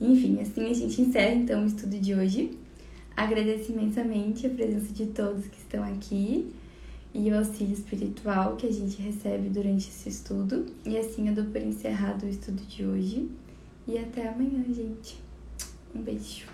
Enfim, 0.00 0.40
assim 0.40 0.70
a 0.70 0.74
gente 0.74 1.02
encerra 1.02 1.34
então 1.34 1.62
o 1.62 1.66
estudo 1.66 1.98
de 1.98 2.14
hoje. 2.14 2.56
Agradeço 3.16 3.72
imensamente 3.72 4.46
a 4.46 4.50
presença 4.50 4.92
de 4.92 5.06
todos 5.06 5.46
que 5.46 5.58
estão 5.58 5.82
aqui 5.84 6.50
e 7.12 7.30
o 7.30 7.36
auxílio 7.36 7.74
espiritual 7.74 8.56
que 8.56 8.66
a 8.66 8.72
gente 8.72 9.02
recebe 9.02 9.48
durante 9.48 9.88
esse 9.88 10.08
estudo. 10.08 10.66
E 10.86 10.96
assim 10.96 11.28
eu 11.28 11.34
dou 11.34 11.44
por 11.44 11.60
encerrado 11.60 12.24
o 12.24 12.28
estudo 12.28 12.62
de 12.62 12.84
hoje. 12.84 13.28
E 13.90 13.98
até 13.98 14.28
amanhã, 14.28 14.62
gente. 14.72 15.20
Um 15.92 16.00
beijo. 16.00 16.46